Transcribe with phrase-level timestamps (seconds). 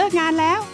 [0.00, 0.60] เลิกงานแล้ว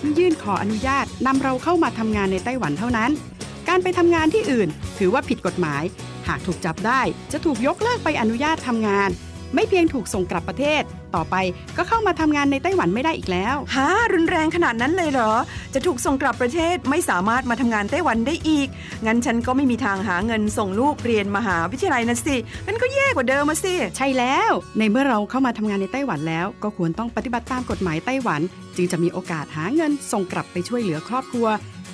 [0.00, 3.10] ที่ยื่นขออนุญาตนำเราเข้ามาทำงานในไต้หวันเท่านั้น
[3.68, 4.68] การไปทำงานที่อื่น
[4.98, 5.82] ถือว่าผิดกฎหมาย
[6.28, 7.00] หากถูกจับได้
[7.32, 9.10] จะถูกยกเลิกไปอนุญาตทำงาน
[9.54, 10.82] ไม่เพียงถูกส่งกลับประเทศ
[11.16, 11.36] ต่อไป
[11.76, 15.32] ก็เข้ามาทำงานในไต้หวันไม่ได้อีกแล้วฮะรุนแรงขนาดนั้นเลยเหรอ
[15.74, 18.68] จะถูกส่งกลับประเทศไม่สามารถมาทำงานไต้หวันได้อีก
[19.06, 28.40] งั้นฉันก็ไม่มีทางหาเงินส่งลูกเรียนมหาวิทยาลัยนะสิงั้นก็แย่กว่าเดิมมาสิ ใช่แล้ว ในเมื่อเราเข้ามาทำงานในไต้หวันแล้ว ก็ควรต้องปฏิบัติตามกฎหมายไต้หวัน
[28.76, 31.46] จึงจะมีโอกาสหาเงินส่งกลับไปช่วยเหลือครอบครัว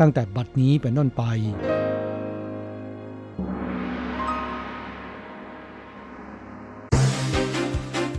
[0.00, 1.22] ตั้งแต่บัดนี้เป็นต้นไป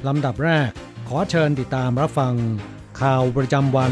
[0.08, 0.70] ลำดับแรก
[1.08, 2.34] ขอเชิญติดตามรับฟัง
[3.02, 3.92] ข่าวประจำวัน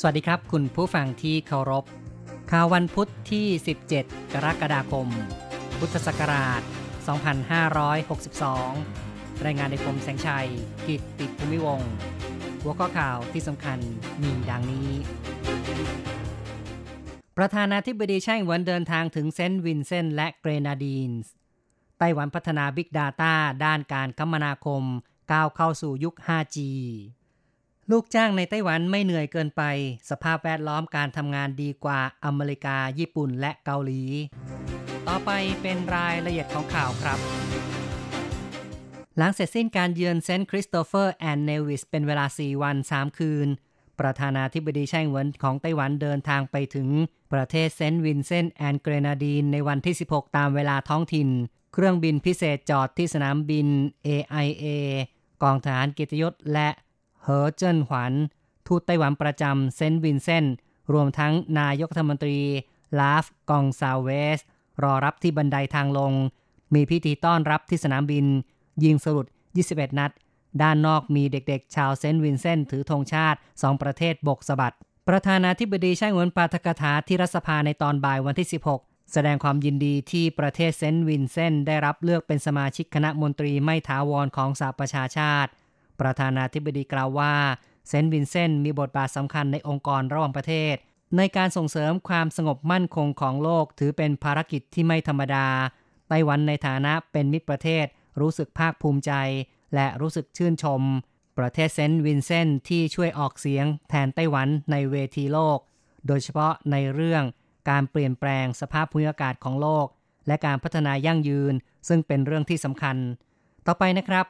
[0.00, 1.84] สวัสดีครับคุณผู้ฟังที่เคารพ
[2.50, 3.46] ข่าววันพุทธที่
[3.92, 5.06] 17 กรกฎาคม
[5.78, 6.60] พุทธศักราช
[8.22, 10.48] 2562 รายงานโดยผมแสงชัย
[10.86, 11.92] กิตติภูมิวงศ์
[12.62, 13.78] หัวข้อข่าวที่สำคัญ
[14.20, 14.88] มีดังนี้
[17.36, 21.30] ประธานาธิบดีไช่อิงเหวินเดินทางถึงเซนต์วินเซนต์และเกรนาดีนส์
[21.98, 23.32] ไต้หวันพัฒนา Big Data
[23.64, 24.82] ด้านการคมนาคม
[25.32, 26.58] ก้าวเข้าสู่ยุค 5G
[27.90, 29.62] ลูกจ้างในไต้หวันไม่เหนื่อยเกินไป
[30.10, 34.02] สภาพแวดล้อมการทำงานดีกว่าอเมริกา ญี่ปุ่นและเกาหลี
[35.08, 35.30] ต่อไป
[35.62, 37.18] เป็นรายละเอียดของข่าวครับ
[39.22, 43.48] หลังเสร็จสิ้นการเยือนเซนต์คริสโตเฟอร์แอนเนวิสเป็นเวลา 4 วัน 3 คืน
[44.00, 46.88] ประธานาธิบดีไช่อิงเหวินของไต้หวันเดินทางไปถึง
[47.32, 51.28] ประเทศเซนต์วินเซนต์แอนเกรนาดีนในวันที่ 16 ตามเวลาท้องถิ่น
[51.72, 53.66] เครื่องบินพิเศษจอดที่สนามบิน
[54.06, 54.66] AIA
[55.42, 56.68] กองทหารเกียรติยศและ
[57.22, 58.12] เหอเจิ้นหวัน
[58.66, 60.54] ทูตไต้หวันประจำเซนต์วินเซนต์
[60.92, 62.38] รวมทั้งนายกรัฐมนตรี
[62.98, 64.38] ราล์ฟกอนซาลเวส
[64.82, 66.12] รอรับที่บันไดทางลง
[66.74, 68.26] มีพิธีต้อนรับที่สนามบิน
[68.84, 69.26] ยิงสลุต
[69.62, 70.10] 21 นัด
[70.62, 74.74] ด้านนอกมีเด็กๆ ชาวเซนต์วินเซนต์ถือธงชาติสองประเทศโบกสะบัด
[75.08, 78.48] ประธานาธิบดีไช่อิงเหวินปาฐกถาที่รัฐสภาในตอนบ่ายวันที่
[78.80, 85.50] 16 แสดงความยินดีที่ประเทศเซนต์วินเซนต์ได้รับเลือกเป็นสมาชิกคณะมนตรีไม่ถาวรของสหประชาชาติ
[86.00, 87.34] ประธานาธิบดีกล่าวว่า
[87.88, 90.74] เซนต์วินเซนต์มีบทบาทสำคัญในองค์กรระหว่างประเทศ
[91.16, 95.46] ในการส่งเสริมความสงบมั่นคงของโลกถือเป็นภารกิจที่ไม่ธรรมดา
[96.08, 97.86] ไต้หวันในฐานะเป็นมิตรประเทศ
[98.20, 99.12] รู้สึกภาคภูมิใจ
[99.74, 100.82] และรู้สึกชื่นชม
[101.38, 105.58] ประเทศเซนต์วินเซนต์ที่ช่วยออกเสียงแทนไต้หวันในเวทีโลก
[106.06, 107.22] โดยเฉพาะในเรื่อง
[107.70, 109.86] การเปลี่ยนแปลงสภาพภูมิอากาศของโลก
[110.26, 111.54] และการพัฒนายั่งยืน
[111.88, 112.96] ซึ่งเป็นเรื่องที่สำคัญ
[113.66, 114.26] ต่อไปนะครับ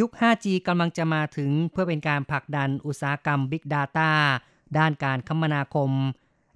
[0.00, 4.10] ยุค 5G กำลังจะมาถึงเพื่อเป็นการผลักดันอุตสาหกรรม Big Data
[4.78, 5.90] ด้านการคมนาคม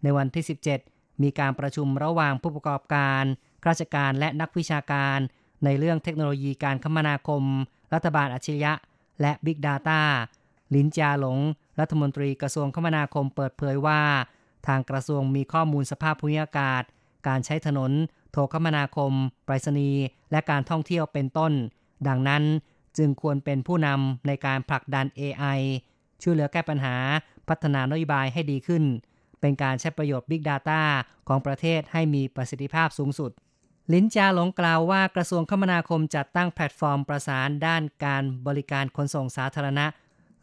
[0.02, 0.44] ในวันที่
[0.84, 3.24] 17 มีการประชุมระหว่างผู้ประกอบการ
[3.68, 5.18] ราชการและนักวิชาการ
[5.64, 7.42] ในเรื่องเทคโนโลยีการคมนาคม
[7.94, 8.72] รัฐบาลอัจฉริยะ
[9.20, 10.00] และ Big Data
[10.74, 11.38] ลินจาหลง
[11.80, 14.00] รัฐมนตรีกระทรวงคมนาคมเปิดเผยว่า
[14.66, 16.82] ทางกระทรวงมีข้อมูลสภาพภูมิอากาศ
[17.28, 17.92] การใช้ถนน
[18.32, 19.12] โทรคมนาคม
[19.44, 21.52] ไปรษณีย์และการท่องเที่ยวเป็นต้น
[22.08, 22.42] ดังนั้น
[22.98, 25.60] จึงควรเป็นผู้นำในการผลักดัน AI
[26.22, 26.94] ช่วยเหลือแก้ปัญหา
[27.48, 28.84] พัฒนานโยบายให้ดีขึ้น
[29.40, 30.80] เป็นการใช้ประโยชน์ Big Data
[31.28, 33.30] ของประเทศให้มีประสิทธิภาพสูงสุด
[33.92, 39.86] ลินจาหลงกล่าวว่ากระทรวงคมนาคมจัดตั้งแพลตฟอร์มประสานด้านการบริการขนส่งสาธารณะ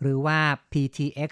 [0.02, 0.40] หรือว่า
[0.72, 1.32] PTX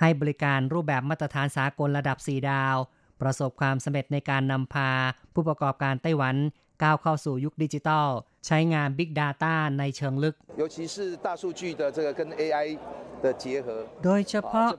[0.00, 2.76] ให้บริการรูปแบบมาตรฐานสากลระดับ 4 ดาว
[3.20, 4.90] ประสบความสำเร็จในการนำพา
[5.34, 6.36] ผู้ประกอบการไต้หวัน
[6.82, 8.08] ก้าวเข้าสู่ยุคดิจิทัล
[8.46, 10.34] ใช้งาน Big Data ในเชิงลึก
[14.04, 14.70] โดยเฉพาะ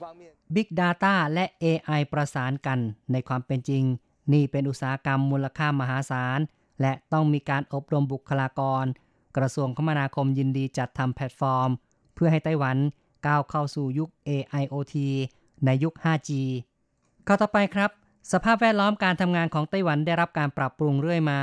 [0.55, 2.79] Big Data และ AI ประสานกัน
[3.11, 3.83] ในความเป็นจริง
[4.33, 6.39] นี่เป็นอุตสาหกรรมมูลค่ามหาศาล
[6.81, 8.85] และต้องมีการอบรมบุคลากร
[9.37, 11.69] กระทรวงคมนาคมยินดีจัดทำแพลตฟอร์ม
[12.15, 12.77] เพื่อให้ไต้หวัน
[13.27, 14.95] ก้าวเข้าสู่ยุค AIoT
[15.65, 16.29] ในยุค 5G
[17.27, 17.91] ข้อต่อไปครับ
[18.31, 21.41] สภาพแวดล้อมการทำงานของไต้หวันได้รับการปรับปรุงเรื่อยมา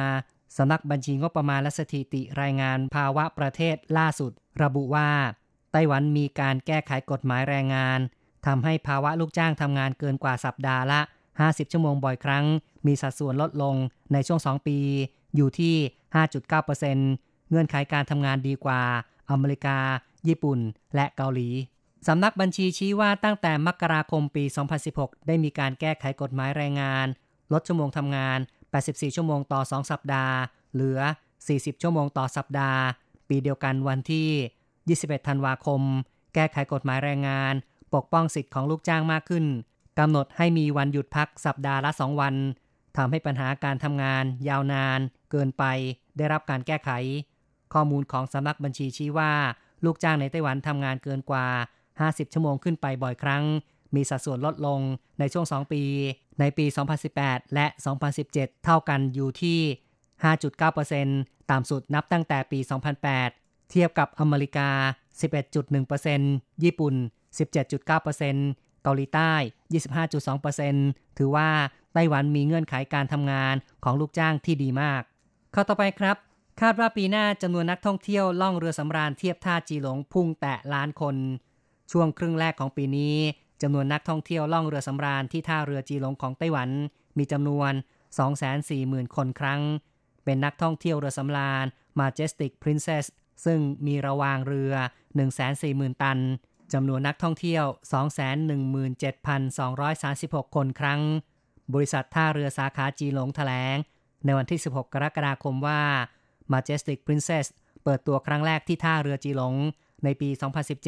[0.56, 4.32] สำนักบัญชีงบประมาณและสถิติรายงานภาวะประเทศล่าสุด
[4.62, 5.10] ระบุว่า
[5.72, 7.98] ไต้หวันมีการแก้ไขกฎหมายแรงงาน
[8.46, 11.00] ทำให้ภาวะลูกจ้างทำงานเกินกว่าสัปดาห์ละ
[11.36, 12.44] 50 ชั่วโมงบ่อยครั้ง
[12.86, 13.74] มีสัดส่วนลดลง
[14.12, 14.78] ในช่วง 2 ปี
[15.36, 15.74] อยู่ที่
[16.42, 18.82] 5.9%เงื่อนไขการทำงานดีกว่า
[19.30, 19.78] อเมริกา
[20.28, 20.58] ญี่ปุ่น
[20.94, 21.48] และเกาหลี
[22.08, 24.44] สำนักบัญชีชี้ว่าตั้งแต่มกราคมปี
[24.86, 27.06] 2016 ได้มีการแก้ไขกฎหมายแรงงาน
[27.52, 28.38] ลดชั่วโมงทำงาน
[28.76, 30.36] 84 ชั่วโมงต่อ 2 สัปดาห์
[30.72, 31.00] เหลือ
[31.40, 32.80] 40 ชั่วโมงต่อสัปดาห์
[33.28, 35.80] ปีเดียวกันวันที่ 21 ธันวาคม
[36.34, 37.54] แก้ไขกฎหมายแรงงาน
[37.94, 39.44] ปกป้องสิทธิ์ของลูกจ้างมากขึ้น
[39.98, 42.34] กำหนดให้มีวันหยุดพักสัปดาห์ละ 2 วัน
[42.96, 45.00] ทำให้ปัญหาการทำงานยาวนาน
[45.34, 45.64] เกินไป
[46.18, 46.90] ได้รับการแก้ไข
[47.74, 49.32] ข้อมูลของสำนักบัญชีชี้ว่า
[49.84, 51.46] ลูกจ้างในไต้หวันทำงานเกินกว่า
[51.90, 53.44] 50 ชั่วโมงขึ้นไปบ่อยครั้ง
[53.94, 54.80] มีสัดส่วนลดลง
[55.18, 55.82] ในช่วง 2 ปี
[56.40, 56.66] ในปี
[57.10, 57.66] 2018 และ
[58.14, 59.60] 2017 เท่ากันอยู่ที่
[60.34, 62.58] 5.9%ต่ำสุดนับตั้งแต่ปี
[63.14, 64.70] 2008 เทียบกับอเมริกา
[65.46, 66.94] 11.1%ญี่ปุ่น
[67.48, 69.32] 17.9%เกาหลีใต้
[70.44, 71.48] 25.2%ถือว่า
[71.94, 75.02] ไต้หวันมีเงื่อนไขการทำงานของลูกจ้างที่ดีมาก
[75.56, 76.16] ข้อต่อไปครับ
[76.60, 81.16] คาดว่าปีหน้าจำนวนนักท่องเที่ยวล่องเรือสำราญเทียบท่าจีหลงพุ่งแตะล้านคน
[81.92, 83.16] ช่วงครึ่งแรกของปีนี้
[83.62, 86.70] จำนวนนักท่องเที่ยวล่องเรือสำราญที่ท่าเรือจีหลงของไต้หวัน
[87.18, 87.72] มีจำนวน
[88.44, 89.60] 240,000 คนครั้ง
[90.24, 91.64] เป็นนักท่องเที่ยวเรือสำราญ
[92.00, 93.04] Majestic Princess
[93.44, 94.72] ซึ่งมีระวางเรือ
[95.38, 96.18] 140,000 ตัน
[96.72, 97.64] จำนวนนักท่องเที่ยว
[99.30, 101.00] 217,236 คนครั้ง
[101.74, 103.76] บริษัทท่าเรือสาขาจีหลงแถลง
[104.24, 105.80] ในวันที่ 16 กรกฎาคมว่า
[106.52, 107.46] Majestic Princess
[107.84, 109.54] เปิดตัวครั้งแรกที่ท่าเรือจีหลง
[110.04, 110.28] ในปี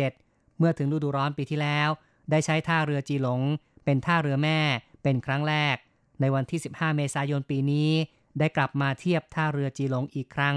[0.01, 1.89] 2017 เมื่อถึงฤดูร้อนปีที่แล้ว
[2.31, 3.41] ได้ใช้ท่าเรือจีหลง
[3.85, 4.59] เป็นท่าเรือแม่
[5.03, 5.77] เป็นครั้งแรก
[6.21, 7.91] ในวันที่ 15 เมษายนปีนี้
[8.39, 10.57] ได้กลับมาเทียบท่าเรือจีหลงอีกครั้ง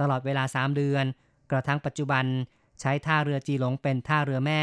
[0.00, 1.04] ตลอดเวลา 3 เดือน
[1.50, 2.24] กระทั่งปัจจุบัน
[2.80, 4.62] ใช้ท่าเรือจีหลงเป็นท่าเรือแม่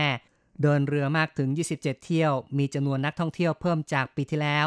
[0.62, 4.66] เดินเรือมากถึง 27 เที่ยว มีจำนวนนักท่องเที่ยวเพิ่มจากปีที่แล้ว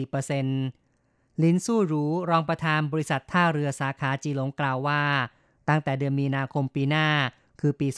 [0.00, 0.79] 8.4%
[1.42, 5.02] ลินสู้รูรองประธานบริษัทท่าเรือสาขาจีหลงกล่าวว่า
[5.68, 7.08] ตั้งแต่เดือนมีนาคมปีหน้า
[7.60, 7.88] คือปี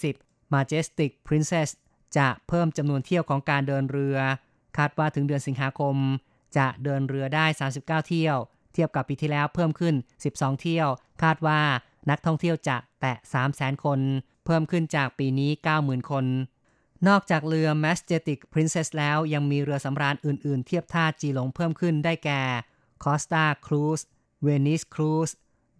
[0.00, 1.68] 2020 Majestic Princess
[2.16, 4.16] จะเพิ่มจำนวนเที่ยวของการเดินเรือ
[4.76, 5.96] คาดว่าถึงเดือนสิงหาคม
[6.56, 8.36] จะเดินเรือได้ 39 เที่ยว
[8.72, 9.94] เทียบกับปีที่แล้วเพิ่มขึ้น
[10.28, 10.88] 12 เที่ยว
[11.22, 11.60] คาดว่า
[12.10, 13.16] นักท่องเที่ยวจะแตะ
[13.50, 14.00] 300,000 คน
[14.44, 15.50] เพิ่มขึ้นจากปีนี้
[15.80, 16.24] 90,000 คน
[17.08, 22.42] นอกจากเรือ Majestic Princess แล้วยังมีเรือสำราญอื่น ๆ เทียบท่าจีหลงเพิ่มขึ้นได้แก่
[23.04, 24.04] Costa Cruise
[24.46, 25.32] Venice Cruise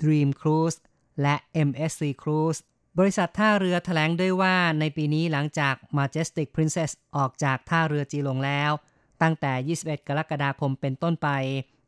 [0.03, 0.79] Dream Cruise
[1.23, 1.35] และ
[1.69, 2.61] MSC Cruise
[2.99, 8.73] บริษัทท่าเรือแถลงด้วยว่าในปีนี้หลังจาก Majestic Princess ออกจากท่าเรือจีหลงแล้ว
[9.23, 11.29] ตั้งแต่ 21 กรกฎาคมเป็นต้นไป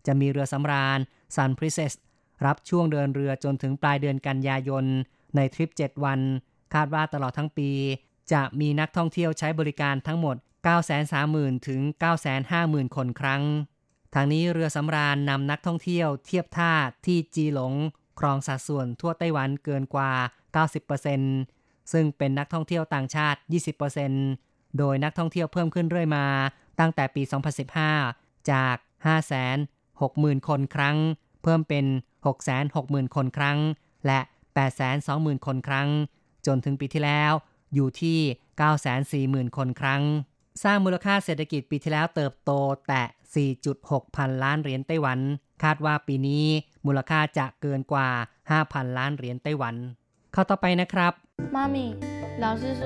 [0.07, 0.99] จะมีเรือสำราญ
[1.37, 1.93] Sun Princess
[2.47, 4.85] รับช่วงเดินเรือจนถึงปลายเดือนกันยายน
[5.37, 6.21] ในทริป 7 วัน
[6.75, 7.71] คาดว่าตลอดทั้งปี
[8.33, 10.37] จะมีนักท่องเที่ยวใช้บริการทั้งหมด
[10.97, 11.81] 930,000 ถึง
[12.39, 13.43] 950,000 คนครั้ง
[14.14, 16.73] ทางนี้เรือสำราญนำนักท่องเที่ยวเทียบท่า
[17.07, 17.73] ที่จีหลง
[18.19, 20.12] ครองสัดส่วนทั่วไต้หวันเกินกว่า
[21.23, 23.38] 90%ซึ่งเป็นนักท่องเที่ยวต่างชาติ
[24.09, 26.26] 20%โดยนักท่องเที่ยวเพิ่มขึ้นเรื่อยมา
[26.81, 27.23] ตั้งแต่ปี
[27.87, 28.76] 2015 จาก
[29.57, 30.97] 560,000 คนครั้ง
[31.43, 31.87] เพิ่มเป็น
[32.50, 33.59] 660,000 คนครั้ง
[34.07, 34.21] และ
[34.83, 35.88] 820,000 คนครั้ง
[36.47, 37.33] จนถึงปีที่แล้ว
[37.75, 38.19] อยู่ที่
[39.47, 40.02] 940,000 คนครั้ง
[40.63, 42.51] สร้างมูลค่าเศรษฐกิจปีที่แล้วเติบโต
[42.88, 45.20] แต่ 4.6 พันล้านเหรียญไต้หวัน
[45.63, 46.46] คาดว่าปีนี้
[46.86, 48.10] มูลค่าจะเกินกว่า
[48.54, 49.75] 5,000 ล้านเหรียญไต้หวัน
[50.34, 51.13] เข้าต่อไปนะครับ
[51.56, 51.77] 妈咪，
[52.44, 52.82] 老师说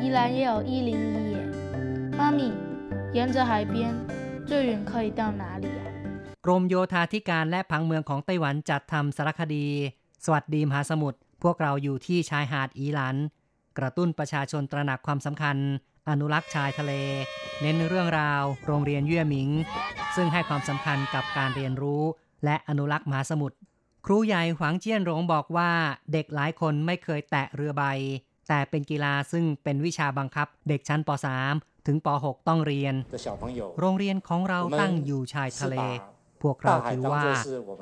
[0.00, 1.36] 宜兰也有一零一耶。
[2.18, 2.40] 妈咪，
[3.16, 3.74] 沿着海边
[4.48, 5.82] 最远可以到哪里啊？
[6.44, 9.66] กรมโยธาธิการและผังเมืองของไต้หวันจัดทำสารคดี
[10.24, 13.16] สวัสดีมหาสมุทร พวกเราอยู่ที่ชายหาดอีหลัน
[13.78, 15.56] กระตุ้นประชาชนตระหนักความสำคัญ
[16.09, 16.93] อนุรักษ์ชายทะเล
[17.61, 19.49] เน้นเรื่องราว โรงเรียนเย่ยหมิง
[20.15, 22.03] ซึ่งให้ความสำคัญกับการเรียนรู้
[22.45, 23.57] และอนุรักษ์มหาสมุทร
[24.05, 25.71] ครูใหญ่หวังเจี้ยนหลงบอกว่า
[26.11, 27.83] เด็กหลายคนไม่เคยแตะเรือใบ
[28.47, 31.09] แต่เป็นกีฬาซึ่งเป็นวิชาบังคับ เด็กชั้นป
[31.49, 32.95] .3 ถึงป .6 ต้องเรียน
[33.79, 35.75] โรงเรียนของเราตั้งอยู่ชายทะเล
[36.41, 37.23] พวกเราถือว่า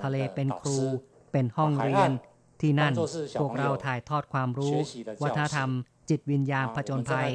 [0.04, 0.78] ทะเลเป็นครู
[1.32, 2.12] เป็นห้องเรียน
[2.62, 2.94] ที่นั่น
[3.42, 4.76] พวกเราถ่ายทอดความรู้
[5.24, 5.70] วัฒนธรรม
[6.11, 7.31] จิตวิญญาณผจญภัย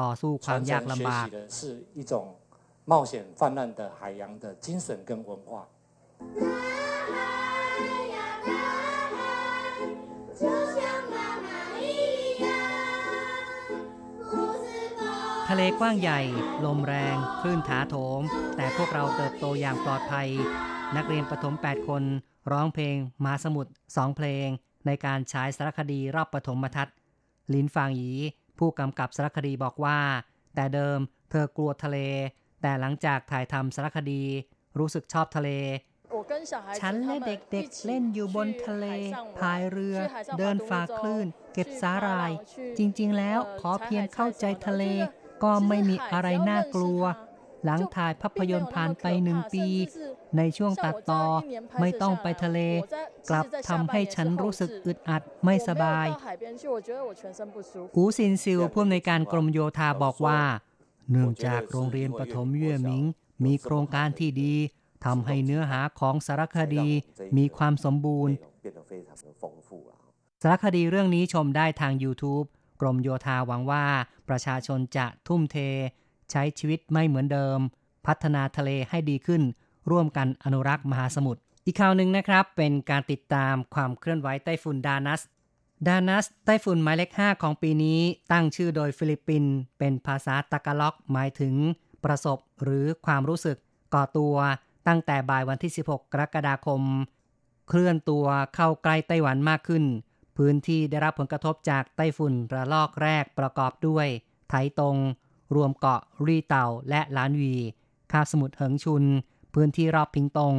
[0.00, 1.60] ต่อสู้ความยากลำบาก 是
[1.98, 2.12] 一种
[2.90, 5.50] 冒险泛滥的海洋的精神跟文化。
[15.48, 16.20] ทะเลกว้างใหญ่
[16.64, 18.22] ลมแรง คลื่นถาโถม
[18.56, 20.28] แต่พวกเราเติบโตอย่างปลอดภัย
[20.96, 22.02] นักเรียนประถม 8 คน
[22.52, 24.48] ร้องเพลงมหาสมุทร2เพลง
[24.86, 26.94] ในการฉายสารคดีรอบปฐมทัศน์
[27.53, 28.11] ลินฟางหยี
[28.57, 29.99] ผู้กำกับสารคดีบอกว่า
[30.55, 31.97] แต่เดิมเธอกลัวทะเล
[32.61, 34.23] แต่หลังจากถ่ายทำสารคดี
[34.79, 35.49] รู้สึกชอบทะเล
[36.79, 38.85] ฉันและเด็กๆเล่นอยู่บนทะเล
[39.37, 39.97] พายเรือ
[40.37, 42.31] เดินฝ่าคลื่น เก็บสาหร่าย
[42.77, 44.83] จริงๆ แล้วขอเพียงเข้าใจทะเล
[45.43, 47.01] ก็ไม่มีอะไรน่ากลัว
[47.65, 49.65] หลังถ่ายภาพยนตร์ผ่านไปหนึ่งปี
[50.37, 51.23] ในช่วงตัดต่อ
[51.81, 52.59] ไม่ต้องไปทะเล
[53.29, 56.07] กลับทำให้ฉันรู้สึกอึดอัดไม่สบาย
[57.95, 60.41] อูซินซิลผู้อำนวยการกรมโยธาบอกว่า
[61.11, 63.03] เนื่องจากโรงเรียนปฐมเย่ยหมิง
[63.45, 64.53] มีโครงการที่ดี
[65.05, 66.87] ทำให้เนื้อหาของสารคดี
[67.37, 68.33] มีความสมบูรณ์
[70.41, 72.45] สารคดีเรื่องนี้ชมได้ทาง YouTube
[72.81, 73.85] กรมโยธาหวังว่า
[74.29, 75.57] ประชาชนจะทุ่มเท
[76.31, 77.59] ใช้ชีวิตไม่เหมือนเดิม
[78.05, 79.41] พัฒนาทะเลให้ดีขึ้น
[79.91, 85.21] ร่วมกันอนุรักษ์มหาสมุทรอีกข่าวหนึ่งนะครับเป็นการติดตามความเคลื่อนไหวไต้ฝุ่นดานัส
[85.87, 87.99] ดานัสไต้ฝุ่นหมายเลข 5 ของปีนี้
[88.31, 91.55] ตั้งชื่อโดยฟิลิปปินส์เป็นภาษาตากาล็อก หมายถึง
[92.03, 93.57] ประสบหรือความรู้สึก
[93.93, 94.35] ก่อตัว
[94.87, 96.81] ตั้งแต่บ่ายวันที่ 16 กรกฎาคม
[97.69, 98.25] เคลื่อนตัว
[98.55, 99.83] เข้าใกล้ไต้หวันมากขึ้น
[100.37, 104.07] พื้นที่ได้รับผลกระทบจากไต้ฝุ่นระลอกแรกประกอบด้วย
[104.49, 104.97] ไถตง
[105.55, 107.55] รวมเกาะรีเต่าและล้านวี
[108.11, 109.03] คาบสมุทรเหิงชุน
[109.53, 110.55] พื้นที่รอบพิงตง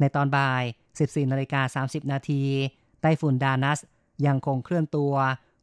[0.00, 0.62] ในตอนบ่าย
[0.96, 2.42] 14นาฬิกา30 นาที
[3.00, 3.78] ไต้ฝุ่นดานัส
[4.26, 5.14] ยังคงเคลื่อนตัว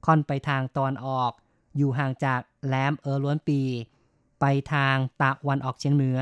[0.06, 1.32] ค่อนไปทางตอนออก
[1.78, 3.62] อยู่ห่างจากแหลมเออล้วนปี
[4.40, 6.20] ไปทางตะวันออกเฉียงเหนือ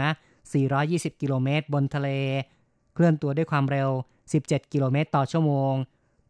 [0.60, 2.10] 420 กิโลเมตรบนทะเล
[2.94, 3.90] เคลื่อนตัวด้วยความเร็ว
[4.32, 5.74] 17 กิโลเมตรต่อชั่วโมง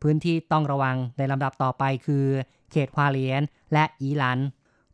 [0.02, 2.26] พื้นที่ต้องระวังในลำดับต่อไปคือ
[2.72, 3.42] เขตควาเลียน
[3.74, 4.40] และอีหลัน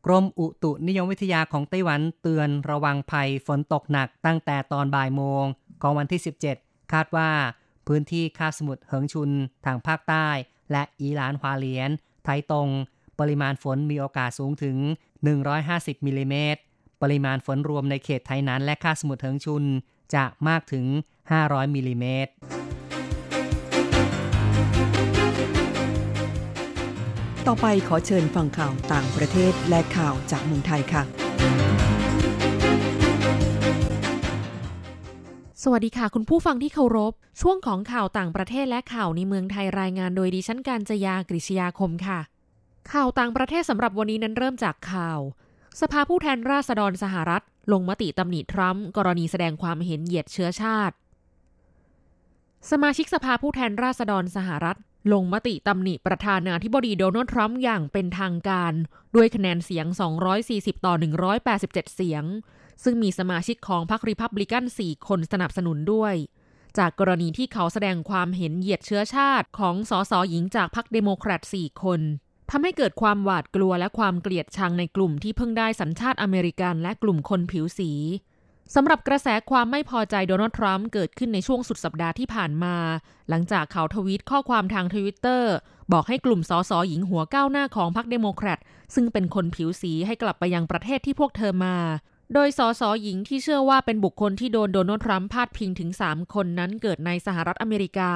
[0.06, 5.44] กรมอุตุนิยมวิทยาของไต้หวันเตือนระวังภัยฝนตกหนักตั้งแต่ตอนบ่ายโมง
[5.82, 6.22] ของวันที่
[6.56, 7.30] 17 คาดว่า
[7.88, 9.30] พื้นที่คาบสมุทรเหิงชุน
[9.66, 10.28] ทางภาคใต้
[10.72, 11.92] และอีหลานฮวาเลียน
[12.24, 12.70] ไทตง
[13.20, 14.78] ปริมาณฝนมีโอกาสสูงถึง
[15.42, 16.62] 150มิลิเมตร
[17.02, 19.64] ปริมาณฝนรวมในเขตไทยนั้น และคาบสมุทรเถิงชุน
[20.16, 20.86] จะมากถึง
[21.32, 22.32] 500มิลิเมตร
[27.48, 31.04] ต่อไปขอเชิญฟังข่าวต่างประเทศและข่าวจากเมืองไทยค่ะ
[35.64, 42.20] สวัสดีค่ะ คุณผู้ฟังที่เคารพ ช่วงของข่าวต่างประเทศและข่าวในเมืองไทยรายงานโดยดิฉันการจยากริชยาคมค่ะ
[42.92, 45.20] ข่าวต่างประเทศสำหรับวันนี้นั้นเริ่มจากข่าว
[45.82, 50.96] สภาผู้แทนราษฎรสหรัฐ ลงมติตำหนิทรัมป์กรณีแสดงความเห็นเหยียดเชื้อชาติ
[52.72, 54.78] สมาชิกสภาผู้แทนราษฎรสหรัฐ
[55.12, 58.74] ลงมติตำหนิประธานาธิบดีโดนัลด์ทรัมป์อย่างเป็นทางการ
[59.16, 59.86] ด้วยคะแนนเสียง
[60.36, 60.94] 240 ต่อ
[61.44, 62.24] 187 เสียง
[62.84, 66.16] ซึ่งมีสมาชิกของพรรคริพับลิกัน 4 คนสนับสนุนด้วย
[66.78, 72.02] จากกรณีที่เขาแสดงความเห็นเหยียดเชื้อชาติของสสหญิงจากพรรคเดโมแครต 4 คน
[72.50, 77.92] ทำให้เกิดความหวาดกลัวและความเกลียดชังในกลุ่มที่เพิ่งได้สัญชาติอเมริกันและกลุ่มคนผิวสี
[78.76, 82.76] สำหรับกระแสความไม่พอใจโดนัลด์ทรัมป์เกิดขึ้นในช่วงสุดสัปดาห์ที่ผ่านมา
[83.30, 85.54] หลังจากเขาทวีตข้อความทางทวิตเตอร์
[85.94, 88.60] บอกให้กลุ่มสสหญิงหัวก้าวหน้าของพรรคเดโมแครต
[88.96, 91.76] ซึ่งเป็นคนผิวสีให้กลับไปยังประเทศที่พวกเธอมา
[92.34, 98.12] โดยสสหญิงที่เชื่อว่าเป็นบุคคลที่โดนโดนัลด์ทรัมป์พาดพิงถึง 3 คนนั้นเกิดในสหรัฐอเมริกา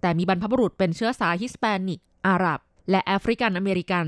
[0.00, 4.06] แต่มีบรรพบุรุษเป็นเชื้อสายฮิสแปนิก อาหรับ และแอฟริกันอเมริกัน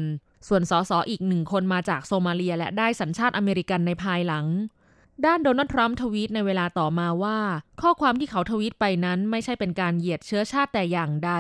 [0.49, 4.47] ส่วนสสอีกหนึ่งคนมาจากโซมาเลียและได้สัญชาติอเมริกันในภายหลัง
[5.27, 7.39] ด้านโดนัลด์ทรัมป์ทวีตในเวลาต่อมาว่า
[7.83, 11.33] ข้อความที่เขาทวีตไปนั้นไม่ใช่เป็นการเหยียดเชื้อชาติแต่อย่างใด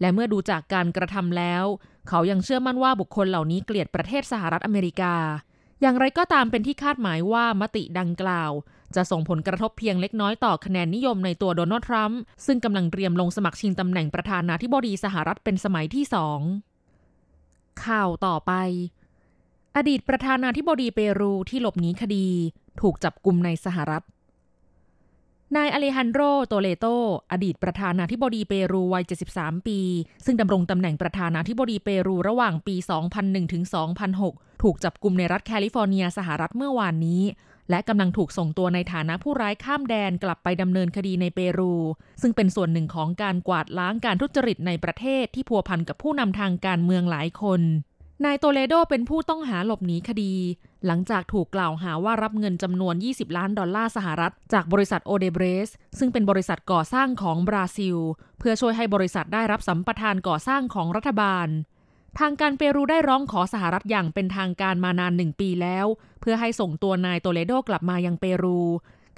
[0.00, 1.64] และเมื่อดูจากการกระทำแล้ว
[2.08, 5.14] เขายังเชื่อมั่นว่าบุคคลเหล่านี้เกลียดประเทศสหรัฐอเมริกา
[5.80, 8.52] อย่างไรก็ตามเป็นที่คาดหมายว่ามติดังกล่าว
[8.96, 16.40] จะส่งผลกระทบเพียงเล็กน้อยต่อคะแนนนิยมในตัวโดนัลด์ทรัมป์ซึ่งกำลังเตรียมลงสมัครชิงตำแหน่งประธานาธิบดีสหรัฐเป็นสมัยที่สอง
[17.84, 18.52] ข่าวต่อไป
[19.76, 22.28] อดีตประธานาธิบดีเปรูที่หลบหนีคดี
[22.80, 24.04] ถูกจับกลุ่มในสหรัฐ
[25.56, 26.18] นายอเลฮันโดร
[26.48, 26.86] โตเลโด
[27.32, 29.78] อดีตประธานาธิบดีเปรูวัย 73 ปี
[30.24, 32.76] ซึ่งดำรงตำแหน่งประธานาธิบดีเปรูระหว่างปี
[33.14, 33.64] 2001 ถึง
[34.12, 37.22] 2006 ถูกจับกลุ่มในรัฐแคลิฟอร์เนียสหรัฐเมื่อวานนี้
[37.70, 41.74] และกำลังถูกส่งตัวในฐานะผู้ร้ายข้ามแดนกลับไปดำเนินคดีในเปรู
[42.22, 47.60] ซึ่งเป็นส่วนหนึ่งของการกวาดล้างการทุจริตในประเทศที่พัวพันกับผู้นำทางการเมืองหลายคน
[48.24, 50.32] นายโตเลโดเป็นผู้ต้องหาหลบหนีคดี
[50.86, 57.96] หลังจากถูกกล่าวหาว่ารับเงินจำนวน 20 ล้านดอลลาร์สหรัฐ จากบริษัทโอเดเบรส ซึ่งเป็นบริษัทก่อสร้างของบราซิล
[58.38, 61.48] เพื่อช่วยให้บริษัทได้รับสัมปทานก่อสร้างของรัฐบาล
[62.18, 65.86] ทางการเปรูได้ร้องขอสหรัฐอย่างเป็นทางการมานานหนึ่งปีแล้ว
[66.20, 68.60] เพื่อให้ส่งตัวนายโตเลโดกลับมายังเปรู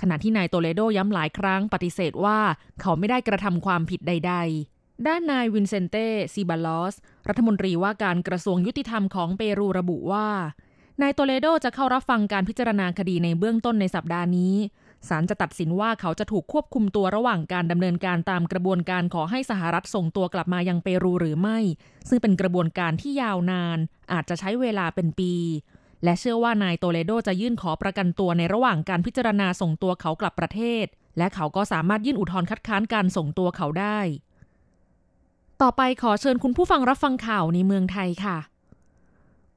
[0.01, 2.39] ขณะที่นายโตเลโดย้ำหลายครั้งปฏิเสธว่า
[2.81, 4.35] เขาไม่ได้กระทำความผิดใด
[4.71, 6.95] ๆด้านนายวินเซนเต้ซิบาลอส
[7.29, 10.29] รัฐมนตรีว่าการกระทรวงยุติธรรมของเปรูระบุว่า
[11.03, 14.55] นายโตเลโดจะเข้ารับฟังการพิจารณาคดีในเบื้องต้นในสัปดาห์นี้
[15.09, 21.59] ศาลจะตัดสินว่าเขาจะถูกควบคุมตัวระหว่างการดำเนินการตามกระบวนการขอให้สหรัฐส่งตัวกลับมายังเปรูหรือไม่
[22.09, 23.79] ซึ่งเป็นกระบวนการที่ยาวนาน
[24.13, 25.33] อาจจะใช้เวลาเป็นปี
[26.05, 30.87] และเชื่อว่านายโตเลโดจะยื่นขอประกันตัวในระหว่างการพิจารณาส่งตัวเขากลับประเทศ
[31.19, 33.99] และเขาก็สามารถยื่นอุทธรณ์คัดค้านการส่งตัวเขาได้
[35.63, 38.39] ต่อไปขอเชิญคุณผู้ฟังรับฟังข่าวในเมืองไทยค่ะ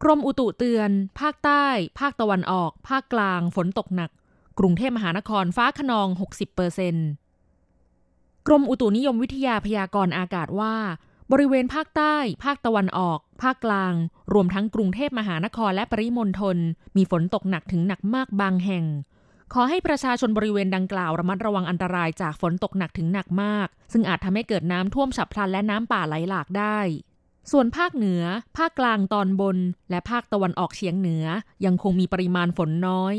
[0.03, 1.65] กรมอุตุเตือน ภาคใต้
[1.99, 4.09] ภาคตะวันออก ภาคกลาง ฝนตกหนัก
[4.59, 6.95] กรุงเทพมหานครฟ้าขนอง 60เปอร์เซน
[8.47, 10.75] กรมอุตุนิยมวิทยาพยากรณ์อากาศว่า
[11.31, 13.93] บริเวณภาคใต้ ภาคตะวันออก ภาคกลาง
[14.33, 16.57] รวมทั้งกรุงเทพมหานครและปริมณฑล
[16.97, 18.85] มีฝนตกหนักถึงหนักมากบางแห่ง
[19.53, 26.79] ขอให้ประชาชนบริเวณดังกล่าวระมัดระวังอันตรายจากฝนตกหนักถึงหนักมาก ซึ่งอาจทำให้เกิดน้ำท่วมฉับพลันและน้ำป่าไหลหลากได้
[27.51, 28.23] ส่วนภาคเหนือ
[28.57, 29.57] ภาคกลางตอนบน
[29.89, 31.25] และภาคตะวันออกเฉียงเหนือ
[31.65, 33.15] ยังคงมีปริมาณฝนน้อย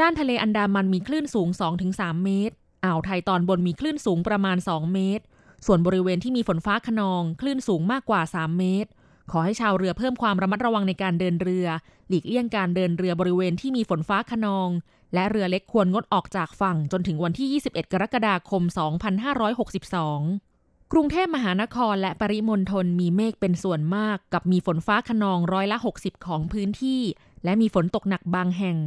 [0.00, 1.48] ด้านทะเลอันดามันมีคลื่นสูง
[1.86, 5.24] 2-3 เมตร อ่าวไทยตอนบนมีคลื่นสูงประมาณ 2 เมตร
[5.66, 8.90] ส่วนบริเวณที่มีฝนฟ้าขนอง คลื่นสูงมากกว่า 3 เมตร
[9.30, 11.66] ขอให้ชาวเรือเพิ่มความระมัดระวังในการเดินเรือ
[12.08, 14.68] หลีกเลี่ยงการเดินเรือบริเวณที่มีฝนฟ้าขนอง
[15.14, 20.53] และเรือเล็กควรงดออกจากฝั่งจนถึงวันที่ 21 กรกฎาคม 2562
[20.96, 27.02] กรุงเทพมหานครและปริมณฑลมีเมฆเป็นส่วนมาก กับมีฝนฟ้าขนองร้อยละ 60 ของพื้นที่
[27.44, 28.78] และมีฝนตกหนักบางแห่ง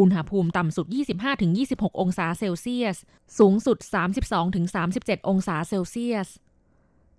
[0.00, 0.86] อุณหภูมิต่ำสุด
[1.44, 2.96] 25-26 องศาเซลเซียส
[3.38, 3.78] สูงสุด
[4.52, 6.28] 32-37 องศาเซลเซียส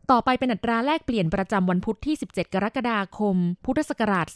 [0.10, 4.28] ต่อไปเป็นอัตราแลกเปลี่ยนประจำวันพุธที่ 17 กรกฎาคม พุทธศักราช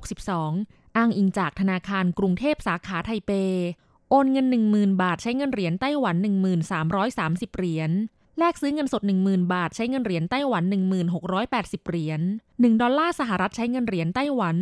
[0.00, 3.32] 2562 อ้างอิงจากธนาคารกรุงเทพสาขาไทเป
[4.10, 6.16] โอนเงิน 10,000 บาทใช้เงินเหรียญไต้หวัน
[6.86, 7.92] 1330 เหรียญ
[8.38, 10.64] แลกซื้อเงินสด 10,000 บาท ใช้เงินเหรียญไต้หวัน
[11.26, 12.20] 1680 เหรียญ
[12.50, 14.56] 1 ดอลลาร์สหรัฐใช้เงินเหรียญไต้หวัน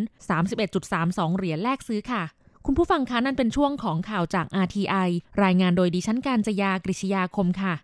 [0.67, 2.23] 31.32 เหรียญแลกซื้อค่ะ
[2.67, 5.09] คุณผู้ฟังคะนั่นเป็นช่วงของข่าวจาก RTI
[5.45, 7.75] รายงานโดยดิฉันการจยากริชยาคมค่ะ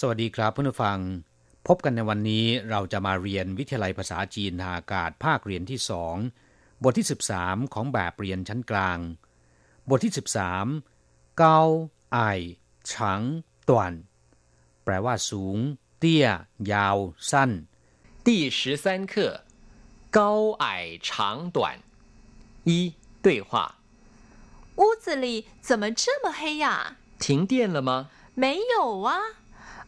[0.00, 0.98] สวัสดีครับเพื่อนผู้ฟัง
[1.67, 6.15] พบกันในวันนี้เราจะมาเรียนวิทยาลัยภาษาจีนทางอากาศภาคเรียนที่สอง
[6.83, 7.07] บทที่
[7.39, 8.99] 13 ของแบบเรียนชั้นกลาง
[9.89, 10.13] บทที่
[10.73, 11.61] 13เกา
[12.11, 12.19] ไอ
[12.91, 13.21] ฉัง
[13.67, 13.93] ตวน
[14.83, 15.57] แปลว่าสูง
[15.99, 16.27] เตี้ย
[16.71, 16.97] ยาว
[17.31, 17.51] สั้น
[18.25, 19.13] 第十三课
[20.17, 20.19] 高
[20.63, 20.65] 矮
[21.07, 21.07] 长
[21.55, 21.57] 短
[22.69, 22.71] 一
[23.25, 23.49] 对话
[24.79, 26.97] 屋子里怎么这么黑呀？
[27.19, 28.09] 停电了吗？
[28.35, 29.11] 没有啊。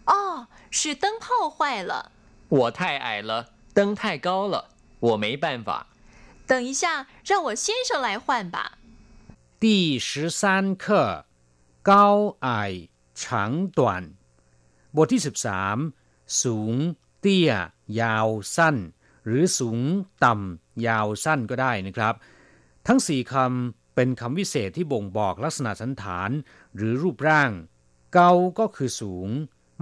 [0.05, 2.11] 哦，是灯泡坏了。
[2.49, 4.65] 我太矮了，灯太高了，
[4.99, 5.87] 我没办法。
[6.47, 8.79] 等一下，让我先生来换吧。
[9.59, 11.25] 第十三课
[11.83, 14.13] 高矮长短
[14.95, 15.77] บทที่สิบสาม
[16.43, 16.73] สูง
[17.19, 17.51] เตี้ย
[18.01, 18.75] ยาว สั้น
[19.25, 19.79] หรือสูง
[20.23, 22.13] ต่ำ ยาว สั้นก็ได้นะครับ
[22.87, 26.29] ทั้งสี่คำเป็นคำวิเศษที่บ่งบอกลักษณะสันฐาน
[26.75, 27.51] หรือรูปร่าง
[28.13, 29.29] เกาก็คือสูง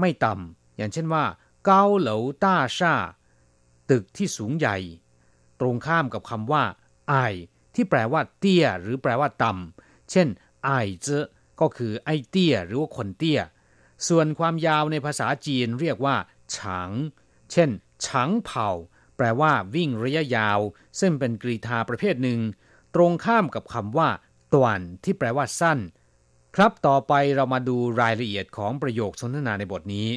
[0.01, 1.25] ไม่ต่ำอย่างเช่นว่า
[1.65, 2.95] เกาเหลาต้าชา
[3.91, 4.77] ตึกที่สูงใหญ่
[5.61, 6.65] ตรงข้ามกับคำว่า
[7.09, 7.15] ไอ
[7.75, 10.29] ที่แปลว่าเตี้ย หรือแปลว่าต่ำเช่น
[10.65, 10.71] ไอ
[11.03, 11.09] เจ
[11.61, 13.41] ก็คือไอเตี้ย หรือว่าคนเตี้ย
[14.09, 16.17] ส่วนความยาวในภาษาจีนเรียกว่า
[16.55, 16.91] ฉาง
[17.53, 17.71] เช่น
[18.05, 18.69] ฉางเผา
[19.17, 20.61] แปลว่าวิ่งระยะยาว
[21.01, 22.41] ซึ่งเป็นกรีธาประเภทหนึ่ง
[22.95, 24.09] ตรงข้ามกับคำว่า
[24.55, 25.79] ตวนที่แปลว่าสั้น
[26.56, 30.10] ครับต่อไปเรามาดูรายละเอียดของประโยคสนทนาในบทนี้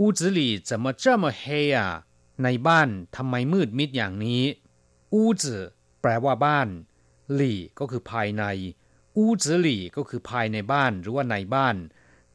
[0.00, 1.44] 屋子里怎么这么黑
[1.76, 1.78] 啊
[2.44, 4.42] ในบ้านทำไมมืดมิดอย่างนี้
[5.14, 5.44] 屋子
[6.00, 6.68] แปลว่าบ้าน
[7.34, 8.44] หลี่ก็คือภายใน
[9.18, 11.76] 屋子里ก็คือภายในบ้านหรือว่าในบ้าน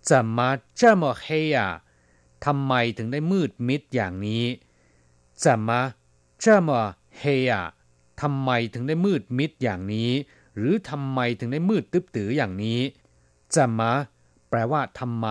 [0.08, 0.38] 怎么
[0.80, 1.60] 这么黑啊
[2.46, 4.46] ทำไมถึงได้มืดมิดอย่างนี้
[5.44, 5.70] 怎么
[6.44, 6.70] 这么
[7.22, 7.54] 黑啊
[8.22, 10.12] ทำไมถึงได้มืดมิดอย่างนี้
[10.56, 12.80] หรือทำไมถึงได้มืดตึ๊บตืออย่างนี้
[13.56, 13.92] จะมา
[14.50, 15.28] แปลว่าทำไม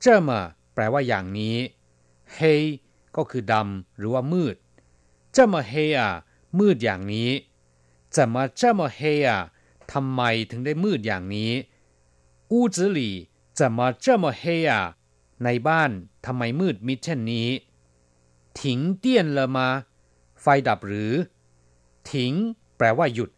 [0.00, 0.40] เจมา
[0.74, 1.56] แปลว่าอย่างนี้
[2.34, 2.38] เฮ
[3.16, 4.56] ก็คือดำหรือว่ามืด
[5.32, 6.10] เจมาเฮอะ
[6.58, 7.30] มืดอย่างนี้
[8.14, 9.38] จะมาเจมาเฮอะ
[9.92, 11.52] ทำไมถึงได้มืดอย่างนี้
[12.52, 13.00] 屋子里
[13.58, 14.96] 怎么这么黑啊
[15.44, 15.90] ในบ้าน
[16.26, 17.48] ทำไมมืดมิดเช่นนี้
[18.58, 18.60] 停
[19.02, 19.04] 电
[19.36, 19.58] 了吗
[20.40, 21.12] ไฟดับหรือ
[22.10, 22.32] ถิง
[22.76, 23.30] แปลว่าหยุด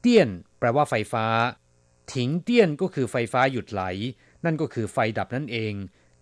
[0.00, 0.28] เตี้ยน
[0.58, 1.26] แปลว่าไฟฟ้า
[2.12, 3.82] ถิงเตี้ยนก็คือไฟฟ้าหยุดไหล
[4.44, 5.74] นั่นก็คือไฟดับนั่นเอง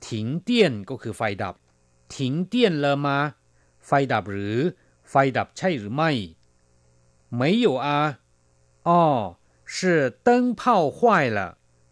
[0.09, 1.55] ถิงเตี้ยนก็คือไฟดับ
[2.17, 3.19] ถิงเตี้ยนเลมา
[3.87, 4.59] ไฟดับหรือ
[5.11, 6.11] ไฟดับใช่หรือไม่
[7.39, 7.89] 没有啊
[8.89, 8.91] 哦
[9.75, 9.77] 是
[10.27, 10.29] 灯
[10.61, 10.63] 泡
[10.97, 10.99] 坏
[11.37, 11.39] 了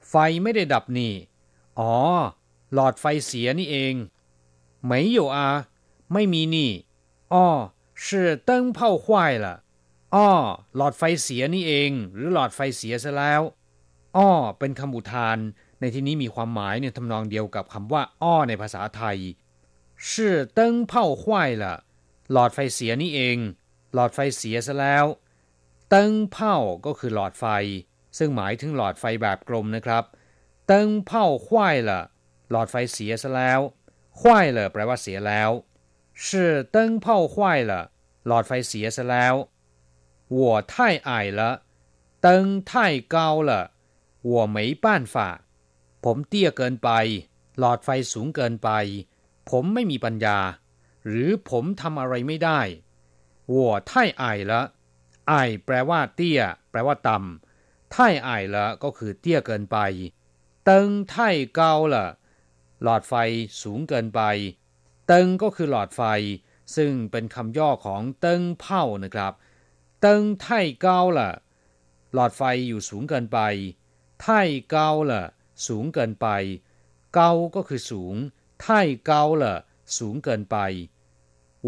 [0.09, 1.15] ไฟไม่ได้ดับนี่
[1.79, 1.93] อ๋อ
[2.75, 3.95] หลอดไฟเสียนี่เอง
[4.91, 5.39] 没有啊
[6.13, 6.71] ไม่มีนี่
[7.33, 7.47] อ๋อ
[8.05, 8.07] 是
[8.49, 9.07] 灯泡坏
[9.45, 9.47] 了
[10.15, 10.29] อ๋อ
[10.77, 13.43] หลอดไฟเสียนี่เอง หรือหลอดไฟเสียซะแล้ว
[14.17, 15.39] อ้อเป็นคำอุทาน
[15.81, 19.19] ในที่นี้มีความหมายเนี่ยทำนองเดียวกับคำว่า อ้อในภาษาไทย
[20.07, 20.11] 是
[20.59, 20.61] 灯
[20.91, 21.25] 泡坏
[21.63, 21.65] 了
[22.33, 23.39] หลอดไฟเสียนี่เอง
[23.95, 25.05] หลอดไฟเสียซะแล้ว
[25.89, 27.45] เติ้งเผาก็คือหลอดไฟ
[28.19, 30.05] ซึ่งหมายถึงหลอดไฟแบบกลมนะครับ
[30.67, 32.01] เติ้งเผาควายละ
[32.51, 33.61] หลอดไฟเสียซะแล้ว
[34.21, 35.51] ควายละแปลว่าเสียแล้ว
[36.25, 36.27] 是
[36.75, 37.37] 灯泡坏
[37.71, 37.73] 了
[38.27, 39.35] หลอดไฟเสียซะแล้ว
[40.39, 40.41] 我
[40.73, 40.73] 太
[41.09, 41.41] 矮了
[42.25, 42.27] 灯
[42.71, 42.71] 太
[43.15, 43.17] 高
[43.49, 43.51] 了
[44.28, 45.30] วัวไหมยป้านฝ่า
[46.04, 46.90] ผมเตี้ยเกินไป
[47.60, 48.70] หลอดไฟสูงเกินไป
[49.50, 50.38] ผมไม่มีปัญญา
[51.08, 52.62] หรือผมทำอะไรไม่ได้
[53.52, 54.62] วัวท่ายไอละ
[55.28, 55.34] ไอ
[55.66, 59.78] แปลว่าเตี้ย แปลว่าต่ำท่ายไอละก็คือเตี้ยเกินไป
[60.66, 62.08] เติงท่ายเกาละ
[62.84, 63.14] หลอดไฟ
[63.62, 64.22] สูงเกินไป
[65.08, 66.02] เติงก็คือหลอดไฟ
[66.76, 69.34] ซึ่งเป็นคำย่อของเติงเผ่านะครับ
[70.02, 71.32] เติงไท่เกาละ
[72.14, 73.40] หลอดไฟอยู่สูงเกินไป
[74.23, 74.25] 太
[74.75, 74.77] 高
[75.11, 75.13] 了
[75.67, 76.27] สูงเกินไป
[77.15, 78.15] เกาก็คือสูง
[78.65, 78.67] 太
[79.09, 79.13] 高
[79.43, 79.45] 了
[79.97, 80.57] สูงเกินไป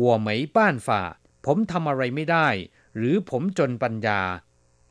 [0.02, 0.88] 我没办法
[1.46, 2.48] ผมทำอะไรไม่ได้
[2.96, 4.20] หรือผมจนปัญญา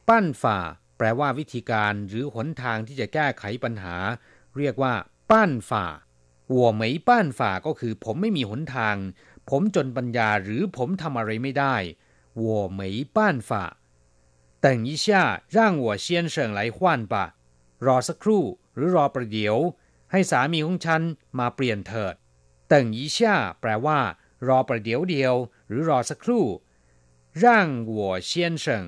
[0.07, 0.57] ปั้นฝ่า
[0.97, 3.95] แปลว่าวิธีการหรือหนทางที่จะแก้ไขปัญหา
[4.57, 4.93] เรียกว่า
[5.31, 5.85] ปั้นฝ่า
[6.49, 8.95] หัวไม่ปั้นฝ่าก็คือ ผมไม่มีหนทาง
[9.49, 11.75] ผมจนปัญญาหรือผมทำอะไรไม่ได้
[12.43, 12.45] 我
[12.79, 12.81] 没
[13.15, 13.17] 办
[13.49, 13.51] 法
[14.65, 15.05] 等一下
[15.55, 16.77] 让我先生来换
[17.11, 17.15] 吧
[17.86, 18.44] รอสักครู่
[18.74, 19.56] หรือรอประเดี๋ยว
[20.12, 21.02] ให้สามีของฉัน
[21.38, 22.14] มาเปลี่ยนเถิด
[22.68, 23.98] เต่งยีช่าแปลว่า
[24.48, 25.34] รอประเดี๋ยวเดียว
[25.68, 26.44] หรือรอสักครู่
[27.44, 28.84] ร่างหัวเชียนเฉิง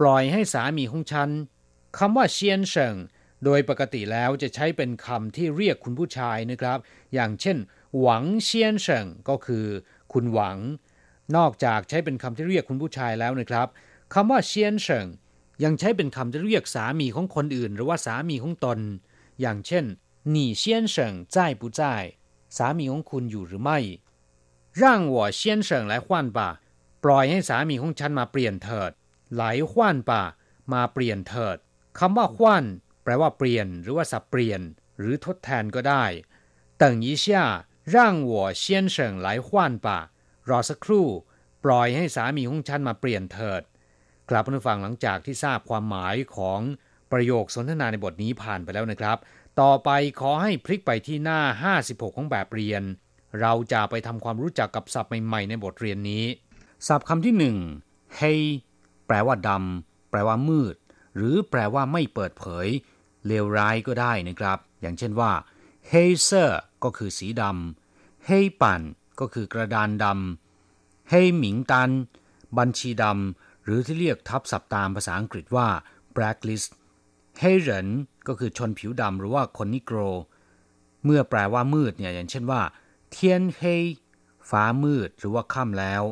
[0.00, 1.30] ปล่อยให้สามีของฉัน
[1.98, 2.94] คำว่าเชียนเฉิง
[3.44, 6.78] โดยปกติแล้วจะใช้เป็นคำที่เรียกคุณผู้ชายนะครับ
[7.14, 7.56] อย่างเช่น
[8.00, 9.66] หวังเชียนเฉิงก็คือ
[10.12, 10.58] คุณหวัง
[11.36, 13.68] นอกจากใช้เป็นคำที่เรียกคุณผู้ชายแล้วนะครับ
[14.14, 15.06] คำว่าเชียนเฉิง
[15.63, 18.79] ยังใช้เป็นคำที่เรียกสามีของคนอื่น หรือว่าสามีของตน
[19.41, 19.85] อย่างเช่น
[20.33, 20.95] 你先生
[21.35, 21.81] 在不在
[22.57, 23.79] สามีของคุณอยู่หรือไม่
[24.81, 26.39] 让我先生来换吧
[27.03, 28.91] ปล่อยให้สามีของฉันมาเปลี่ยนเถิด
[29.33, 30.23] ไหลขว้านป่า
[30.73, 31.57] มาเปลี่ยนเถิด
[31.99, 32.65] คำว่าขว้าน
[33.03, 34.61] แปลว่าเปลี่ยน หรือว่าสับเปลี่ยน
[34.99, 36.05] หรือทดแทนก็ได้
[36.81, 37.25] 等一下
[37.93, 37.95] 让
[38.31, 38.63] 我先
[38.95, 39.47] 生来换
[39.85, 39.87] 吧
[40.49, 41.07] รอสักครู่
[41.63, 43.61] ปล่อยให้สามีของฉันมาเปลี่ยนเถิด
[44.30, 46.60] กลับมาฟังหลังจากที่ทราบความหมายของ
[47.12, 49.18] ประโยคสนทนาในบทนี้ผ่านไปแล้วนะครับ
[49.60, 51.40] ต่อไปขอให้พลิกไปที่หน้า
[51.80, 52.82] 56 ของแบบเรียน
[53.40, 56.24] เราจะไปทำความรู้จักกับศัพท์ใหม่ๆในบทเรียนนี้
[56.86, 57.56] ศัพท์คำที่หนึ่ง
[58.18, 58.42] hey
[59.06, 60.76] แปลว่าดำแปลว่ามืด
[61.16, 62.66] หรือแปลว่าไม่เปิดเผย
[63.26, 65.32] เลวร้ายก็ได้นะครับ อย่างเช่นว่า
[65.88, 68.82] เฮเซอร์ก็คือสีดำเฮปัน
[69.20, 71.90] ก็คือกระดานดำเฮหมิงตัน
[72.58, 75.68] บัญชีดำ หรือที่เรียกทับศัพท์ตามภาษาอังกฤษว่า
[76.16, 76.70] blacklist
[77.38, 77.88] เฮเรน
[78.28, 79.98] ก็คือชนผิวดำหรือว่าคนนิโกร
[81.04, 82.62] เมื่อแปลว่ามืดเนี่ยอย่างเช่นว่า
[83.10, 83.62] เทียนเฮ
[84.50, 86.02] ฟ้ามืดหรือว่าค่ำแล้ว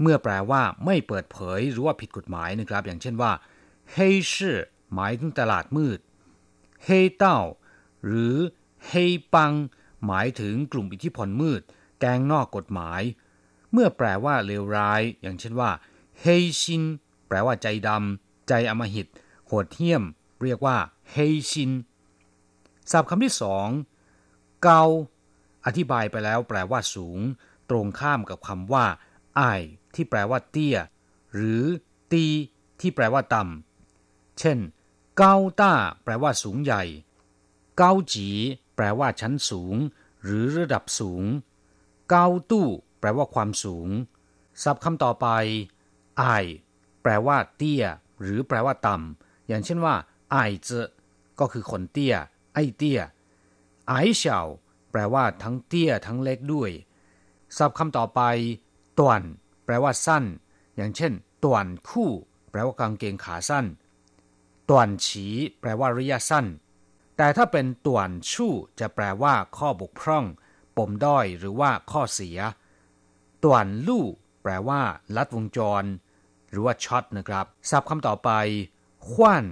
[0.00, 3.32] เมื่อแปลว่าไม่เปิดเผยหรือว่าผิดกฎหมายนะครับ อย่างเช่นว่า
[3.92, 3.98] เฮ
[4.32, 4.58] ชื่อ
[4.94, 5.98] หมายถึงตลาดมืด
[6.84, 7.38] เฮเต้า
[8.06, 8.34] หรือ
[8.88, 8.92] เฮ
[9.34, 9.52] ปัง
[10.06, 11.62] หมายถึงกลุ่มอิทธิพลมืด
[12.00, 13.02] แกงนอกกฎหมาย
[13.72, 15.70] เมื่อแปลว่าเลวร้าย อย่างเช่นว่า
[16.20, 16.26] เฮ
[16.60, 16.84] ชิน
[17.28, 19.06] แปลว่าใจดำใจอมหิต
[19.46, 20.02] โหดเหี้ยม
[20.42, 20.76] เรียกว่า
[21.10, 21.16] เฮ
[21.50, 21.70] ชิน
[22.90, 23.68] ศัพท์คำที่สอง
[24.62, 24.82] เกา
[25.66, 27.18] อธิบายไปแล้วแปลว่าสูง
[27.70, 28.86] ตรงข้ามกับคำว่า
[29.36, 29.42] ไอ
[29.94, 30.76] ที่แปลว่าเตี้ย
[31.34, 31.62] หรือ
[32.12, 32.26] ตี
[32.80, 34.58] ที่แปลว่าต่ำเช่น
[35.18, 35.72] เกาต้า
[36.04, 36.82] แปลว่าสูงใหญ่
[37.76, 38.28] เกาจี
[38.76, 39.74] แปลว่าชั้นสูง
[40.24, 41.24] หรือระดับสูง
[42.10, 42.66] เกาตู้
[43.00, 43.88] แปลว่าความสูง
[44.62, 45.28] ศัพท์คำต่อไป
[46.18, 46.24] ไอ
[47.02, 47.84] แปลว่าเตี้ย
[48.20, 49.94] หรือแปลว่าต่ำอย่างเช่นว่า
[50.30, 50.68] ไอเจ
[51.40, 52.14] ก็คือคนเตี้ย
[52.54, 53.00] ไอเตี้ย
[53.88, 54.40] ไอเฉา
[54.90, 56.70] แปลว่าทั้งเตี้ยทั้งเล็กด้วย
[57.56, 58.20] ศัพท์คำต่อไป
[58.98, 59.22] ต่วน
[59.64, 60.24] แปลว่าสั้น
[60.76, 61.12] อย่างเช่น
[61.44, 62.10] ต่วนคู่
[62.50, 63.66] แปลว่ากางเกงขาสั้น
[64.68, 65.26] ต่วนฉี
[65.60, 66.46] แปลว่าระยะสั้น
[67.16, 70.24] แต่ถ้าเป็นต่วนชู่จะแปลว่า ข้อบกพร่อง
[70.76, 72.38] ปมด้อยหรือว่าข้อเสีย
[73.44, 74.04] ต่วนลู่
[74.42, 74.80] แปลว่า
[75.16, 75.84] ลัดวงจร
[76.50, 78.30] หรือว่าช็อตนะครับศัพท์คำต่อไป
[79.10, 79.44] ขว้าน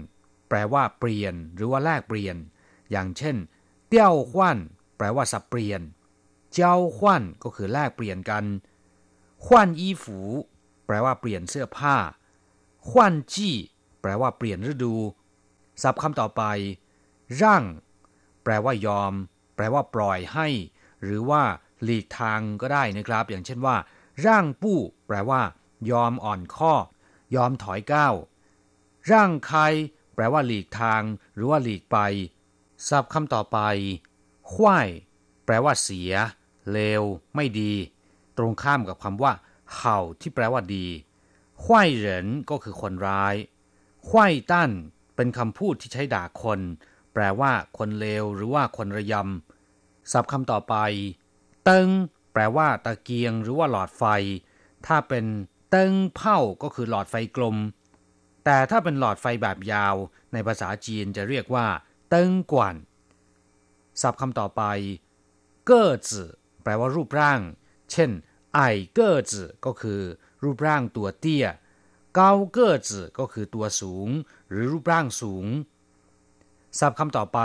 [0.49, 2.37] แปลว่าเปลี่ยน หรือว่าแลกเปลี่ยน
[2.91, 3.37] อย่างเช่น
[3.89, 4.59] เตี้ยวขว้าน
[4.97, 5.81] แปลว่าสับเปลี่ยน
[6.55, 8.45] เจ้าขว้านก็คือแลกเปลี่ยนกัน
[9.45, 10.05] ขวน衣服
[10.87, 11.97] แปลว่าเปลี่ยนเสื้อผ้า
[12.89, 13.55] ขวนจี้
[14.01, 14.95] แปลว่าเปลี่ยนฤดู
[15.83, 16.43] ศัพท์คำต่อไป
[17.41, 17.65] ร่าง
[18.45, 19.13] แปลว่ายอม
[19.57, 20.49] แปลว่าปล่อยให้
[21.03, 21.43] หรือว่า
[21.85, 23.77] หลีกทางก็ได้นะครับ อย่างเช่นว่า
[24.27, 25.41] ร่างปู้ แปลว่า
[25.91, 26.75] ยอมอ่อนข้อ
[27.35, 28.15] ยอมถอยก้าว
[29.11, 29.61] ร่างใคร
[30.15, 31.03] แปลว่าหลีกทาง
[31.35, 31.99] หรือว่าหลีกไป
[32.89, 33.59] ศัพท์คำต่อไป
[34.53, 34.89] ขวาย
[35.45, 36.13] แปลว่าเสีย
[36.71, 37.03] เลว
[37.35, 37.73] ไม่ดี
[38.37, 39.33] ตรงข้ามกับคำว่า
[39.75, 40.87] เห่าที่แปลว่าดี
[41.63, 43.35] ขวายเหรินก็คือคนร้าย
[44.09, 44.71] ขวายตั้น
[45.17, 46.61] เป็นคำพูดที่ใช้ด่าคน
[47.13, 50.75] แปลว่า คนเลว หรือว่าคนระยำศัพท์คำต่อไป
[51.65, 51.89] เติง
[52.33, 54.05] แปลว่า ตะเกียง หรือว่าหลอดไฟ
[54.87, 55.25] ถ้าเป็น
[55.71, 57.57] เติงเผ่าก็คือหลอดไฟกลม
[58.45, 59.97] แต่ถ้าเป็นหลอดไฟแบบยาว
[60.33, 61.67] ในภาษาจีนจะเรียกว่า
[62.09, 62.75] เติงกวน
[64.01, 64.63] ศัพท์คำต่อไป
[65.67, 66.31] เก้อจื่อ
[66.63, 67.41] แปลว่ารูปร่าง
[67.91, 68.11] เช่น
[68.55, 68.61] ไอ
[68.95, 70.01] เก้อจื่ก็คือ
[70.43, 71.47] รูปร่างตัวเตี้ย
[72.15, 74.09] เกาเก้อจื่ก็คือตัวสูง
[74.51, 75.47] หรือรูปร่างสูง
[76.79, 77.41] ศัพท์คำต่อไป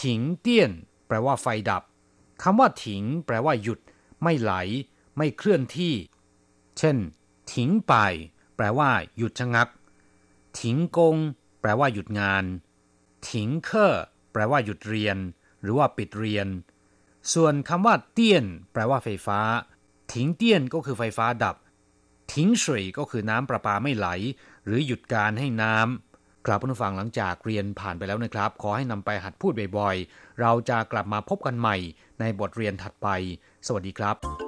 [0.00, 0.72] ถิงเตี้ยน
[1.06, 1.82] แปลว่าไฟดับ
[2.42, 3.80] คำว่าถิง แปลว่าหยุด
[4.22, 4.52] ไม่ไหล
[5.16, 5.94] ไม่เคลื่อนที่
[6.78, 6.96] เช่น
[7.52, 7.94] ถิงไป
[8.56, 9.68] แปลว่าหยุดชะงัก
[10.60, 11.16] ถิงกง
[11.60, 12.44] แปลว่าหยุดงาน
[13.30, 13.94] ถิงเคอ
[14.32, 15.16] แปลว่าหยุดเรียน
[15.62, 16.46] หรือว่าปิดเรียน
[17.34, 19.40] ส่วนคำว่า เตี้ยน แปลว่าไฟฟ้า
[20.12, 21.56] ถิงเตี้ยนก็คือไฟฟ้าดับ
[22.32, 24.08] ถิงสุยก็คือน้ำประปาไม่ไหล
[24.64, 31.76] หรือหยุดการให้น้ำกลับผู้ฟังหลังจากเรียนผ่านไปแล้วนะครับ ขอให้นำไปหัดพูดบ่อยๆ เราจะกลับมาพบกันใหม่
[32.20, 33.08] ในบทเรียนถัดไป
[33.66, 34.47] สวัสดีครับ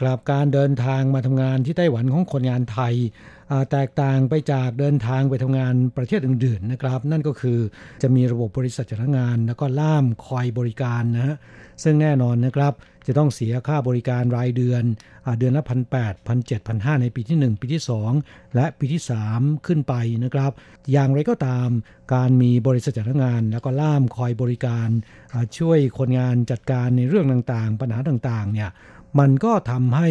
[0.00, 2.94] กลับการเดินทางมาทำงานที่ไต้หวันของคนงานไทย
[3.70, 7.58] แตกต่างไปจากเดินทางไปทำงานประเทศอื่นๆนะครับ นั่นก็คือ
[8.02, 11.36] จะมีระบบบริษัทจ้างงาน แล้วก็ล่ามคอยบริการนะฮะ
[11.82, 12.72] ซึ่งแน่นอนนะครับ
[13.06, 14.82] จะต้องเสียค่าบริการรายเดือน
[15.26, 17.82] อเดือนละพันแปดพันเจ็ดพันห้าในปีที่ 1 ปีที่
[18.18, 19.02] 2 และปีที่
[19.32, 20.52] 3 ขึ้นไปนะครับ
[20.92, 21.68] อย่างไรก็ตาม
[22.14, 24.88] การมีบริษัทจ้างงาน แล้วก็ล่ามคอยบริการ
[25.58, 28.70] ช่วยคนงานจัดการในเรื่องต่างๆ ปัญหาต่างๆเนี่ย
[29.18, 30.08] มันก็ทำให้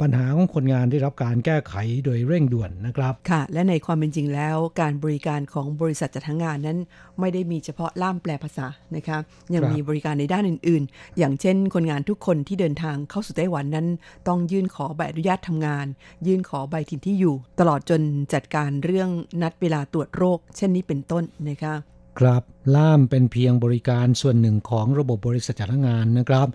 [0.00, 6.78] ปัญหาของคนงานได้รับการแก้ไขโดยเร่งด่วนนะครับ ค่ะ และในความเป็นจริงแล้ว การบริการของบริษัทจัดหางานนั้น
[7.20, 9.18] ไม่ได้มีเฉพาะล่ามแปลภาษานะคะ
[9.54, 13.86] ยังมีบริการในด้านอื่น ๆ อย่างเช่น คนงานทุกคนที่เดินทางเข้าสู่ไต้หวันนั้น
[14.28, 15.86] ต้องยื่นขอใบอนุญาตทำงาน
[16.26, 18.00] ยื่นขอใบถิ่นที่อยู่ ตลอดจน
[18.34, 19.10] จัดการเรื่อง
[19.42, 21.74] นัดเวลาตรวจโรค เช่นนี้เป็นต้นนะคะ
[22.18, 22.42] ครับ
[22.74, 26.48] ล่ามเป็นเพียงบริการส่วนหนึ่งของระบบบริษัทจัดหางานนะครับ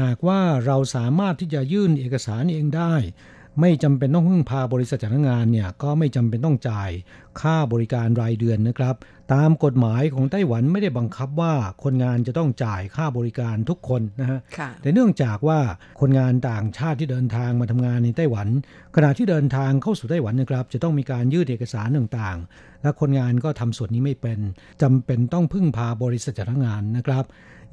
[0.00, 2.94] หากว่าเราสามารถที่จะยื่นเอกสารเองได้
[3.60, 6.90] ไม่จำเป็นต้องพึ่งพาบริษัทจ้างงานเนี่ยก็ไม่จำเป็นต้องจ่าย
[7.40, 8.94] ค่าบริการรายเดือนนะครับ
[9.34, 14.38] ตามกฎหมายของไต้หวันไม่ได้บังคับว่าคนงานจะต้องจ่ายค่าบริการทุกคนนะฮะ
[14.82, 15.60] แต่เนื่องจากว่า
[16.00, 18.48] คนงานต่างชาติที่เดินทางมาทำงานในไต้หวัน
[18.96, 24.38] ขณะที่เดินทางเข้าสู่ไต้หวันนะครับ จะต้องมีการยื่นเอกสารต่างๆ และคนงานก็ทำส่วนนี้ไม่เป็น
[24.82, 27.24] จำเป็นต้องพึ่งพาบริษัทจ้างงานนะครับ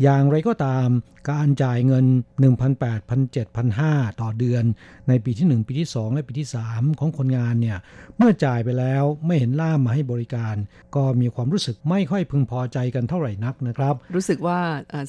[0.01, 0.87] อย่างไรก็ตาม
[1.31, 2.05] การจ่ายเงิน
[2.41, 2.45] 1,800
[3.09, 3.45] 1,700
[3.79, 4.63] 1,500 ต่อเดือน
[5.07, 7.77] ในปีที่ 1 ปีที่ 2 และปีที่ 3 ของคนงานเนี่ย
[8.17, 10.55] เมื่อจ่ายไปแล้วไม่เห็นล่ามมาให้บริการ
[10.95, 14.59] ก็มีความรู้สึกไม่ค่อยพึงพอใจกันเท่าไหร่นักนะครับ รู้สึกว่า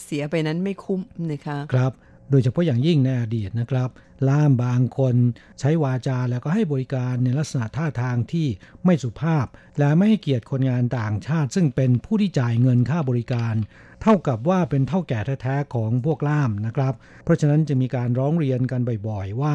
[0.04, 1.92] เสียไปนั้นไม่คุ้มนะคะครับ
[2.30, 3.88] โดยเฉพาะอย่างยิ่งในอดีตนะครับ
[4.28, 5.14] ล่ามบางคน
[5.60, 8.46] ใช้วาจาแล้วก็ให้บริการในลักษณะท่าทางที่
[8.84, 9.46] ไม่สุภาพ
[9.78, 13.54] และไม่ให้เกียรติคนงานต่างชาติ ซึ่งเป็นผู้ที่จ่ายเงินค่าบริการ
[14.02, 19.54] เท่ากับว่าเป็นเท่าแก่แท้ๆของพวกล่ามนะครับ เพราะฉะนั้นจะมีการร้องเรียนกันบ่อยๆว่า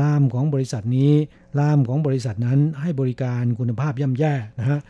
[0.00, 1.12] ล่ามของบริษัทนี้
[1.58, 4.80] ล่ามของบริษัทนั้นให้บริการคุณภาพย่ำแย่นะฮะ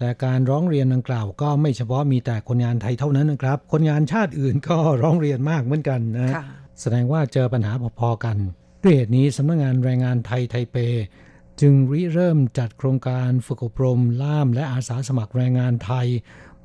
[0.00, 6.34] แต่การร้องเรียนดังกล่าวก็ไม่เฉพาะมีแต่คนงานไทยเท่านั้นนะครับ คนงานชาติอื่นก็ร้องเรียนมากเหมือนกันนะ
[6.80, 8.36] แสดงว่าเจอปัญหาพอๆกัน
[8.82, 10.76] ด้วยเหตุนี้สำนักงงานแรงงานไทยไทเป
[11.60, 16.06] จึงริเริ่มจัดโครงการฝึกอบรม ล่ามและอาสาสมัครแรงงานไทย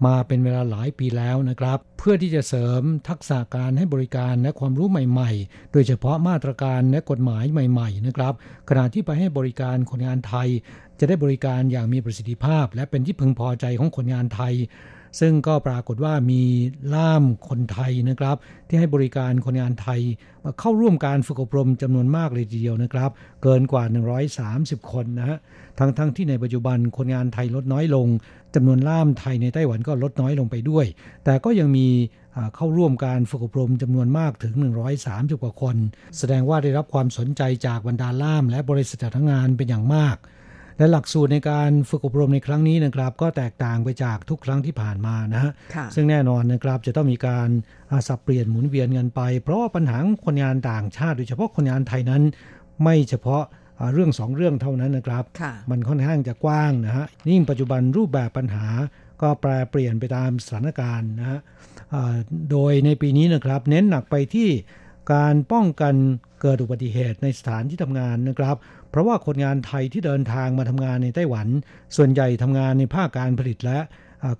[0.06, 8.34] มาเป็นเวลาหลายปีแล้วนะครับ เพื่อที่จะเสริมทักษะการให้บริการและความรู้ใหม่ๆ โดยเฉพาะมาตรการและกฎหมายใหม่ๆนะครับ
[8.70, 10.48] ขณะที่ไปให้บริการคนงานไทย
[11.00, 14.54] จะได้บริการอย่างมีประสิทธิภาพ และเป็นที่พึงพอใจของคนงานไทย
[15.20, 16.44] ซึ่งก็ปรากฏว่ามี
[16.94, 20.00] ล่ามคนไทยนะครับ ที่ให้บริการคนงานไทย
[20.60, 23.12] เข้าร่วมการฝึกอบรมจำนวนมากเลยทีเดียวนะครับ
[23.44, 23.84] เกินกว่า
[24.82, 25.38] 130 คนนะฮะ
[25.80, 28.08] ทั้งๆทที่ในปัจจุบันคนงานไทยลดน้อยลง
[28.56, 30.86] จำนวนล่ามไทยในไต้หวันก็ลดน้อยลงไปด้วย
[31.26, 31.88] แต่ก็ยังมี
[32.56, 34.54] เข้าร่วมการฝึกอบรมจำนวนมากถึง
[35.00, 35.76] 130 กว่าคน
[36.18, 40.18] แสดงว่าได้รับความสนใจจากบรรดาล่ามและบริษัทจ้างงานเป็นอย่างมาก
[40.80, 45.52] และหลักสูตรในการฝึกอบรมในครั้งนี้นะครับ ก็แตกต่างไปจากทุกครั้งที่ผ่านมานะฮะ
[45.96, 47.50] ซึ่งแน่นอนนะครับจะต้องมีการ
[48.08, 52.24] สับเปลี่ยนหมุนเวียนกันไป เพราะว่าปัญหาคนงานต่างชาติโดยเฉพาะคนงานไทยนั้น
[52.84, 53.44] ไม่เฉพาะ
[53.94, 55.24] เรื่องสองเรื่องเท่านั้นนะครับ
[55.72, 58.68] มันค่อนข้างจะกว้างนะฮะยิ่งปัจจุบันรูปแบบปัญหา
[59.22, 61.40] ก็แปรเปลี่ยนไปตามสถานการณ์นะฮะ
[62.52, 64.50] โดยในปีนี้นะครับ เน้นหนักไปที่
[65.14, 65.96] การป้องกัน
[66.42, 68.56] เกิดอุบัติเหตุในสถานที่ทำงานนะครับ
[68.90, 71.48] เพราะว่าคนงานไทยที่เดินทางมาทำงานในไต้หวัน
[71.96, 73.80] ส่วนใหญ่ทำงานในภาคการผลิตและ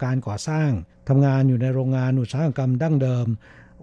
[0.04, 0.70] การก่อสร้าง
[1.10, 3.28] ทำงานอยู่ในโรงงานอุตสาหกรรมดั้งเดิม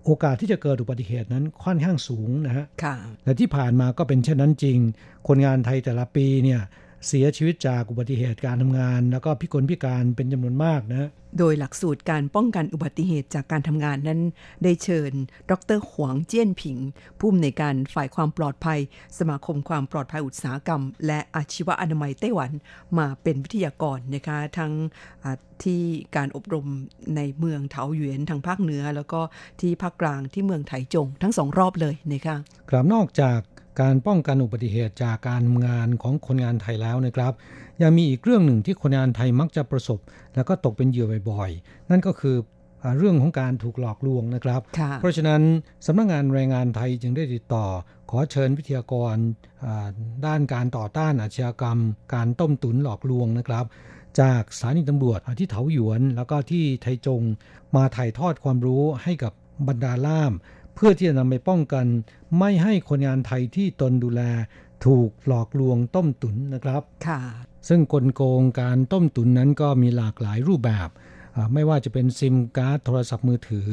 [0.05, 2.67] โอกาสที่จะเกิดอุบัติเหตุนั้นค่อนข้างสูงนะฮะ
[3.25, 4.79] และที่ผ่านมาก็เป็นเช่นนั้นจริง
[5.29, 6.61] คนงานไทยแต่ละปีเนี่ย
[7.07, 14.21] เสียชีวิตจากอุบัติเหตุการทำงาน แล้วก็พิกลพิการเป็นจำนวนมากนะโดยหลักสูตรการป้องกันอุบัติเหตุจากการทำงานนั้น
[14.65, 15.13] ได้เชิญ
[15.51, 16.77] ดรหวงเจี้ยนผิง
[17.19, 18.81] ผู้อำนวยการฝ่ายความปลอดภัย
[19.19, 22.51] สมาคมความปลอดภัยอุตสาหกรรม และอาชีวะอนามัยไต้หวัน
[22.99, 24.73] มาเป็นวิทยากรนะคะทั้ง
[25.65, 25.83] ที่
[26.17, 26.67] การอบรม
[27.17, 29.21] ในเมืองเถาหยวนทางภาคเหนือ แล้วก็
[29.61, 32.37] ที่ภาคกลางที่เมืองไถจงทั้งสองรอบเลยนะคะ
[32.71, 33.41] กลับนอกจาก
[33.81, 37.33] การป้องกันอุบัติเหตุจากการทำงานของคนงานไทยแล้วนะครับ
[37.83, 40.01] ยังมีอีกเรื่องหนึ่งที่คนงานไทยมักจะประสบ
[40.35, 42.37] แล้วก็ตกเป็นเหยื่อบ่อยๆ นั่นก็คือ
[42.99, 44.61] เรื่องของการถูกหลอกลวงนะครับ
[45.01, 45.43] เพราะฉะนั้น
[45.87, 47.65] สำนักงงานแรงงานไทยจึงได้ติดต่อ
[48.11, 49.15] ขอเชิญวิทยากร
[50.27, 51.79] ด้านการต่อต้านอาชญากรรม
[52.15, 53.65] การต้มตุ๋นหลอกลวงนะครับ
[54.21, 57.23] จากสถานีตำรวจที่เถาหยวน แล้วก็ที่ไทจง
[57.77, 59.33] มาถ่ายทอดความรู้ให้กับ
[59.69, 60.33] บรรดาล่าม
[60.77, 61.87] เพื่อที่จะนำไปป้องกัน
[62.39, 64.23] ไม่ให้คนงานไทยที่ตนดูแล
[64.87, 67.21] ถูกหลอกลวงต้มตุนนะครับ ค่ะ
[67.69, 70.89] ซึ่งกลโกงการต้มตุนนั้นก็มีหลากหลายรูปแบบ
[71.55, 73.69] ไม่ว่าจะเป็นซิมการ์ดโทรศัพท์มือถือ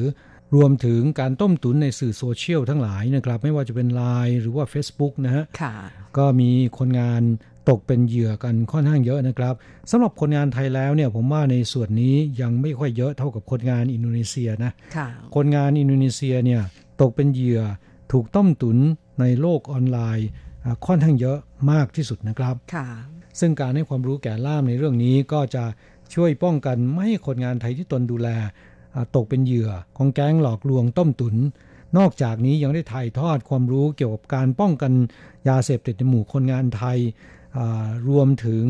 [0.56, 5.74] รวมถึงการต้มตุนในสื่อโซเชียลทั้งหลายนะครับ ไม่ว่าจะเป็น Line หรือว่า Facebook นะฮะค่ะ
[6.18, 7.22] ก็มีคนงาน
[7.70, 9.54] ตกเป็นเหยื่อกันค่อนข้างเยอะนะครับ
[9.92, 16.62] สำหรับคนงานไทยแล้วเนี่ยผมว่าในส่วนนี้ยังไม่ค่อยเยอะเท่ากับคนงานอินโดนีเซียนะค่ะคนงานอินโดนีเซียเนี่ย
[17.04, 17.62] ตกเป็นเหยื่อ
[18.12, 18.78] ถูกต้มตุน
[19.20, 20.28] ในโลกออนไลน์
[20.86, 21.38] ค่อนข้างเยอะ
[21.72, 22.88] มากที่สุดนะครับค่ะ
[23.40, 25.64] ซึ่งการให้ความรู้แก่ล่ามในเรื่องนี้ก็จะ
[26.14, 28.30] ช่วยป้องกันไม่ให้คนงานไทยที่ตนดูแล
[29.16, 31.36] ตกเป็นเหยื่อของแก๊งหลอกลวงต้มตุน
[31.98, 34.92] นอกจากนี้ยังได้ถ่ายทอดความรู้เกี่ยวกับการป้องกัน
[35.48, 37.00] ยาเสพติดในหมู่คนงานไทย
[38.10, 38.66] รวมถึง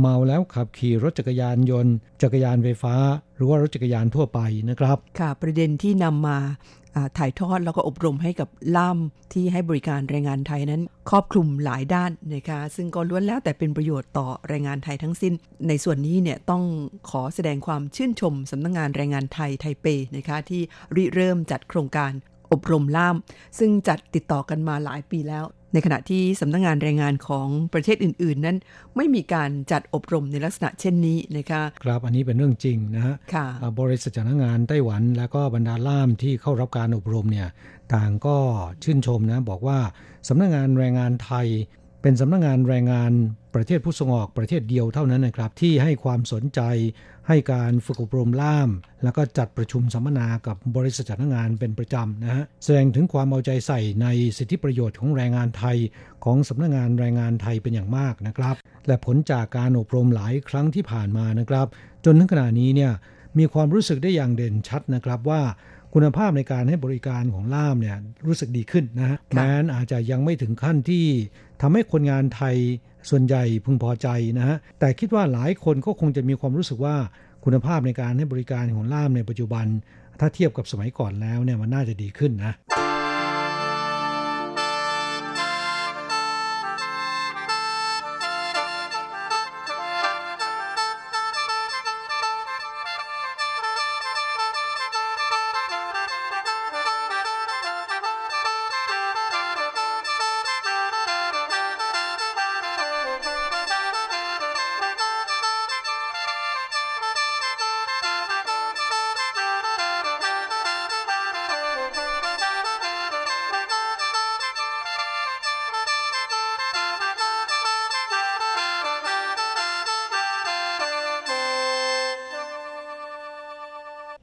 [0.00, 2.94] เมาแล้วขับขี่รถจักรยานยนต์ จักรยานไฟฟ้า
[3.36, 6.38] หรือว่ารถจักรยานทั่วไปนะครับ ค่ะประเด็นที่นำมา
[7.18, 8.98] ถ่ายทอดแล้วก็อบรมให้กับล่าม
[9.32, 15.32] ที่ให้บริการแรงงานไทยนั้น ครอบคลุมหลายด้านนะคะซึ่งก็ล้วนแล้วแต่เป็นประโยชน์ต่อแรงงานไทยทั้งสิ้น
[15.68, 16.62] ในส่วนนี้เนี่ยต้อง
[17.10, 19.86] ขอแสดงความชื่นชมสำนักงงานแรงงานไทยไทเป
[20.16, 20.62] นะคะที่
[20.96, 22.12] ริเริ่มจัดโครงการ
[22.52, 23.16] อบรมล่าม
[23.58, 28.56] ซึ่งจัดติดต่อกันมาหลายปีแล้ว ในขณะที่สำนักงงานแรงงานของประเทศอื่น ๆ นั้น
[28.96, 33.46] ไม่มีการจัดอบรมในลักษณะเช่นนี้นะคะครับอันนี้เป็นเรื่องจริงนะฮะค่ะ
[33.80, 37.48] บริษัทจ้างงานไต้หวัน และก็บรรดาล่ามที่เข้ารับการอบรมเนี่ย
[37.94, 38.36] ต่างก็
[38.82, 39.78] ชื่นชมนะบอกว่า
[40.28, 41.46] สำนักงงานแรงงานไทย
[42.02, 43.12] เป็นสำนักงงานแรงงาน
[43.54, 46.60] ประเทศผู้ส่งออกประเทศเดียวเท่านั้นนะครับ ที่ให้ความสนใจ
[47.28, 48.70] ให้การฝึกอบรมล่าม
[49.02, 54.06] แล้วก็จัดประชุมสัมมนากับบริษัทจ้างงานเป็นประจำนะฮะแสดงถึงความเอาใจใส่ใน
[54.38, 55.76] สิทธิประโยชน์ของแรงงานไทย
[56.24, 58.54] ของสำนักงงานแรงงานไทยเป็นอย่างมากนะครับ
[58.86, 61.66] และผลจากการอบรมหลายครั้งที่ผ่านมานะครับ
[62.04, 62.92] จนถึงขณะนี้เนี่ย
[63.38, 65.42] มีความรู้สึกได้อย่างเด่นชัดนะครับว่า
[65.94, 67.96] คุณภาพในการให้บริการของล่ามเนี่ย
[68.26, 71.04] รู้สึกดีขึ้นนะฮะแม้นอาจจะยังไม่ถึงขั้นที่
[71.60, 72.56] ทำให้คนงานไทย
[73.08, 76.96] ส่วนใหญ่พึงพอใจนะฮะแต่คิดว่าหลายคนก็คงจะมีความรู้สึกว่า
[77.44, 79.66] คุณภาพในการให้บริการของล่ามในปัจจุบัน
[80.20, 82.52] ถ้าเทียบกับสมัยก่อนแล้วเนี่ยมันน่าจะดีขึ้นนะ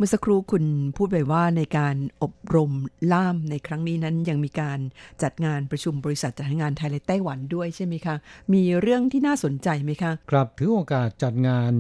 [0.06, 0.66] มื่อสักครู่คุณ
[0.97, 2.72] พูดไปว่าในการอบรม
[3.12, 4.80] ล่ามในครั้งนี้นั้นยังมีการ
[5.24, 8.16] จัดงานประชุมบริษัทจัดงานไทยและไต้หวันด้วยใช่ไหมคะ
[8.53, 11.72] มีเรื่องที่น่าสนใจไหมคะ ครับถือโอกาสจัดงาน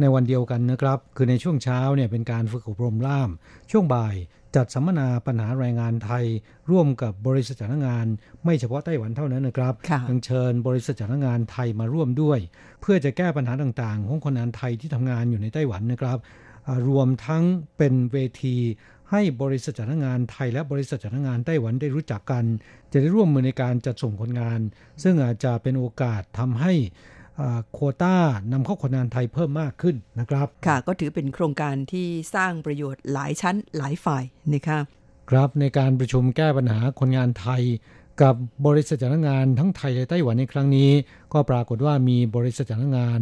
[0.00, 3.30] ในวันเดียวกันนะครับ คือในช่วงเช้าเนี่ยเป็นการฝึกอบรมล่าม
[3.70, 4.16] ช่วงบ่าย
[4.56, 6.24] จัดสัมมนาปัญหาแรงงานไทย
[6.70, 8.06] ร่วมกับบริษัทจ้างงาน
[8.44, 9.74] ไม่เฉพาะไต้หวันเท่านั้นนะครับ
[10.08, 12.38] ยังเชิญบริษัทจ้างงานไทยมาร่วมด้วย
[12.80, 16.18] เพื่อจะแก้ปัญหาต่างๆ ของคนงานไทยที่ทำงานอยู่ในไต้หวันนะครับ
[16.88, 17.44] รวมทั้ง
[17.76, 18.56] เป็นเวที
[19.10, 22.44] ให้บริษัทจ้างงานไทยและบริษัทจ้างงานไต้หวันได้รู้จักกัน
[22.92, 24.60] จะได้ร่วมมือในการจัดส่งคนงาน
[25.02, 26.72] ซึ่งอาจจะเป็นโอกาสทำให้
[27.72, 28.16] โคต้า
[28.52, 34.78] นำเข้าคนงานไทยเพิ่มมากขึ้นนะครับ ค่ะก็ถือเป็นโครงการที่สร้างประโยชน์หลายชั้นหลายฝ่ายนะคะ
[35.30, 37.62] ครับในการประชุมแก้ปัญหาคนงานไทย
[38.22, 38.34] กับ
[38.66, 40.90] บริษัทจ้างงานทั้งไทยและไต้หวันในครั้งนี้
[41.32, 43.20] ก็ปรากฏว่ามีบริษัทจ้างงาน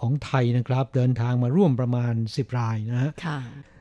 [0.00, 3.12] ของไทยนะครับ เดินทางมาร่วมประมาณ 10 รายนะฮะ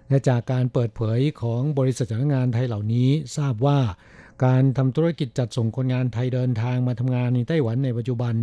[0.09, 3.79] และจากการเปิดเผยของบริษัทจ้างงานไทยเหล่านี้ทราบว่า
[4.45, 8.33] การทำธุรกิจจัดส่งคนงานไทยเดินทางมาทำงานในไต้หวันในปัจจุบัน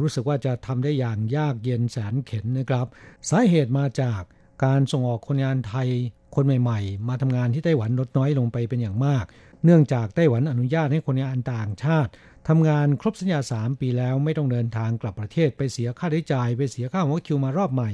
[0.00, 2.86] รู้สึกว่าจะทำได้อย่างยากเย็นแสนเข็นนะครับ
[3.30, 4.20] สาเหตุมาจาก
[4.64, 5.88] การส่งออกคนงานไทย
[6.34, 9.24] คนใหม่ๆ มาทำงานที่ไต้หวันลดน้อยลงไปเป็นอย่างมาก
[9.64, 12.10] เนื่องจากไต้หวันอนุญาตให้คนงานต่างชาติ
[12.48, 17.90] ทำงานครบสัญญา 3 ปีแล้วไม่ต้องเดินทางกลับประเทศไปเสียค่าใช้จ่าย ไปเสียค่าหัวคิวมารอบใหม่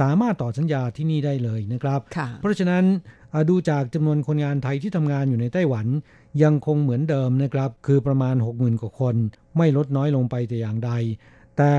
[0.00, 2.00] สามารถต่อสัญญาที่นี่ได้เลยนะครับ
[2.40, 2.84] เพราะฉะนั้น
[3.50, 5.86] ดูจากจำนวนคนงานไทยที่ทำงานอยู่ในไต้หวัน
[6.42, 9.16] ยังคงเหมือนเดิมนะครับ คือประมาณ 60,000กว่าคน
[9.56, 10.92] ไม่ลดน้อยลงไปแต่อย่างใด
[11.58, 11.72] แต่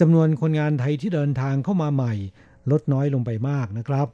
[0.00, 2.14] จำนวนคนงานไทยที่เดินทางเข้ามาใหม่
[2.72, 4.06] ลดน้อยลงไปมากนะครับ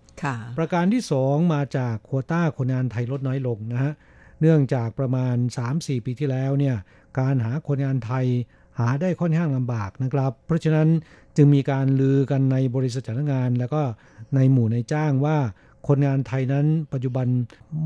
[0.58, 3.92] ประการที่ 2 มาจากโควต้าคนงานไทยลดน้อยลงนะฮะ
[4.40, 5.36] เนื่องจากประมาณ
[5.70, 6.76] 3-4 ปีที่แล้วเนี่ย
[7.18, 8.26] การหาคนงานไทย
[8.78, 10.88] หาได้ค่อนข้างลำบากนะครับ เพราะฉะนั้น
[11.36, 13.82] จึงมีการลือกันในบริษัทจ้างงาน แล้วก็
[14.34, 15.36] ในหมู่นายจ้างว่า
[15.88, 17.26] คนงานไทยนั้นปัจจุบัน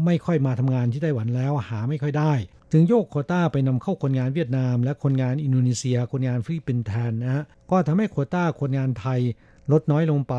[0.05, 2.33] ไม่ค่อยมาทำงานที่ไต้หวันแล้วหาไม่ค่อยได้
[2.73, 9.21] จึงโยกโควตาไปนำเข้าคนงานเวียดนาม และคนงานอินโดนีเซีย คนงานฟิลิปปินส์แทนนะฮะก็ทำให้โควตาคนงานไทย
[9.73, 10.35] ลดน้อยลงไป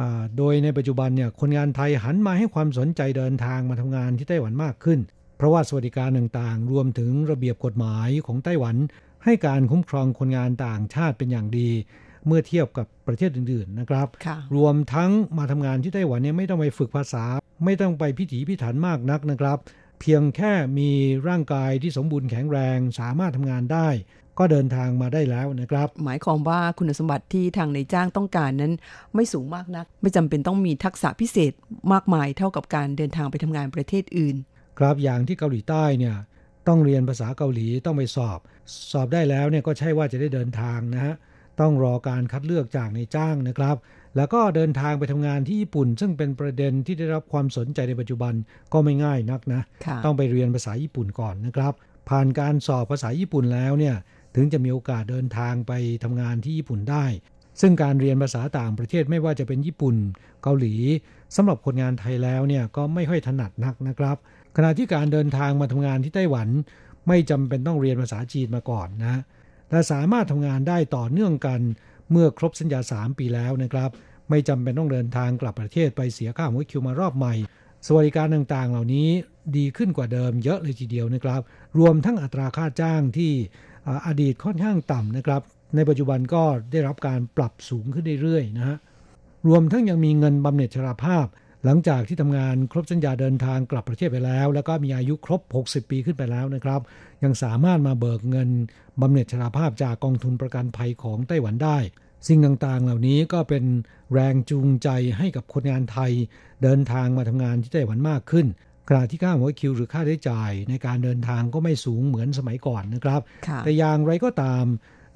[0.00, 4.98] มาโดยในปัจจุบันเนี่ยคนงานไทยหันมาให้ความสนใจเดินทางมาทำงานที่ไต้หวันมากขึ้น
[5.42, 8.76] เพราะว่าสวัสดิการต่างๆ รวมถึงระเบียบกฎหมายของไต้หวัน
[9.24, 11.70] ให้การคุ้มครองคนงานต่างชาติเป็นอย่างดี
[12.26, 14.08] เมื่อเทียบกับประเทศอื่นๆนะครับ
[14.56, 17.24] รวมทั้งมาทำงานที่ไต้หวันเนี่ยไม่ต้องไปฝึกภาษา
[17.64, 19.58] ไม่ต้องไปพิถีพิถันมากนักนะครับ
[20.00, 20.90] เพียงแค่มี
[21.28, 23.88] ร่างกายที่สมบูรณ์แข็งแรงสามารถทำงานได้
[24.38, 28.72] ก็เดินทางมาได้แล้วนะครับ หมายความว่าคุณสมบัติที่ทางในจ้างต้องการนั้น
[29.14, 31.52] ไม่สูงมากนัก ไม่จำเป็นต้องมีทักษะพิเศษ
[31.92, 34.36] มากมายเท่ากับการเดินทางไปทำงานประเทศอื่น
[34.78, 36.16] ครับอย่างที่เกาหลีใต้เนี่ย
[36.68, 38.38] ต้องเรียนภาษาเกาหลีต้องไปสอบ
[38.92, 41.14] สอบได้แล้วเนี่ยก็ใช่ว่าจะได้เดินทางนะฮะ
[41.60, 43.76] ต้องรอการคัดเลือกจากในจ้างนะครับ
[44.16, 48.34] แล้วก็เดินทางไปทำงานที่ญี่ปุ่น ซึ่งเป็นประเด็นที่ได้รับความสนใจในปัจจุบัน
[48.72, 49.62] ก็ไม่ง่ายนักนะ
[50.04, 51.72] ต้องไปเรียนภาษาญี่ปุ่นก่อนนะครับ
[52.08, 53.96] ผ่านการสอบภาษาญี่ปุ่นแล้วเนี่ย
[54.36, 55.72] ถึงจะมีโอกาสเดินทางไป
[56.04, 57.04] ทำงานที่ญี่ปุ่นได้
[57.60, 59.96] ซึ่งการเรียนภาษาต่างประเทศไม่ว่าจะเป็นญี่ปุ่น
[60.42, 60.74] เกาหลี
[61.36, 64.16] สำหรับคนงานไทยแล้วเนี่ยก็ไม่ค่อยถนัดนักนะครับ
[64.56, 66.48] ขณะที่การเดินทางมาทำงานที่ไต้หวัน
[67.08, 69.20] ไม่จำเป็นต้องเรียนภาษาจีนมาก่อนนะ
[69.70, 71.60] และสามารถทำงานได้ต่อเนื่องกัน
[72.10, 73.90] เมื่อครบสัญญา 3 ปีแล้วนะครับ
[74.30, 77.34] ไม่จำเป็นต้องเดินทางกลับประเทศไปเสียค่าหัวคิวมารอบใหม่
[77.86, 79.08] สวัสดิการต่างๆ เหล่านี้
[79.56, 81.40] ดีขึ้นกว่าเดิมเยอะเลยทีเดียวนะครับ
[81.78, 83.32] รวมทั้งอัตราค่าจ้างที่
[84.06, 85.42] อดีตค่อนข้างต่ำนะครับ
[85.74, 86.42] ในปัจจุบันก็
[86.72, 88.76] ได้รับการปรับสูงขึ้นเรื่อยๆนะฮะ
[89.48, 91.26] รวมทั้งยังมีเงินบำเหน็จชราภาพ
[91.64, 96.80] หลังจากที่ทำงานครบสัญญาเดินทางกลับประเทศไปแล้ว แล้วก็มีอายุครบ 60 ปีขึ้นไปแล้วนะครับ
[97.24, 98.48] ยังสามารถมาเบิกเงิน
[99.00, 101.78] บำเหน็จชราภาพจากกองทุนประกันภัยของไต้หวันได้
[102.28, 103.64] สิ่งต่างๆ เหล่านี้ก็เป็น
[104.12, 104.88] แรงจูงใจ
[105.18, 106.12] ให้กับคนงานไทย
[106.62, 108.46] เดินทางมาทำงานที่ไต้หวันมากขึ้น
[108.88, 113.20] ขณะที่ค่าหัวคิวหรือค่าใช้จ่ายในการเดินทางก็ไม่สูงเหมือนสมัยก่อนนะครับ
[113.64, 114.64] แต่อย่างไรก็ตาม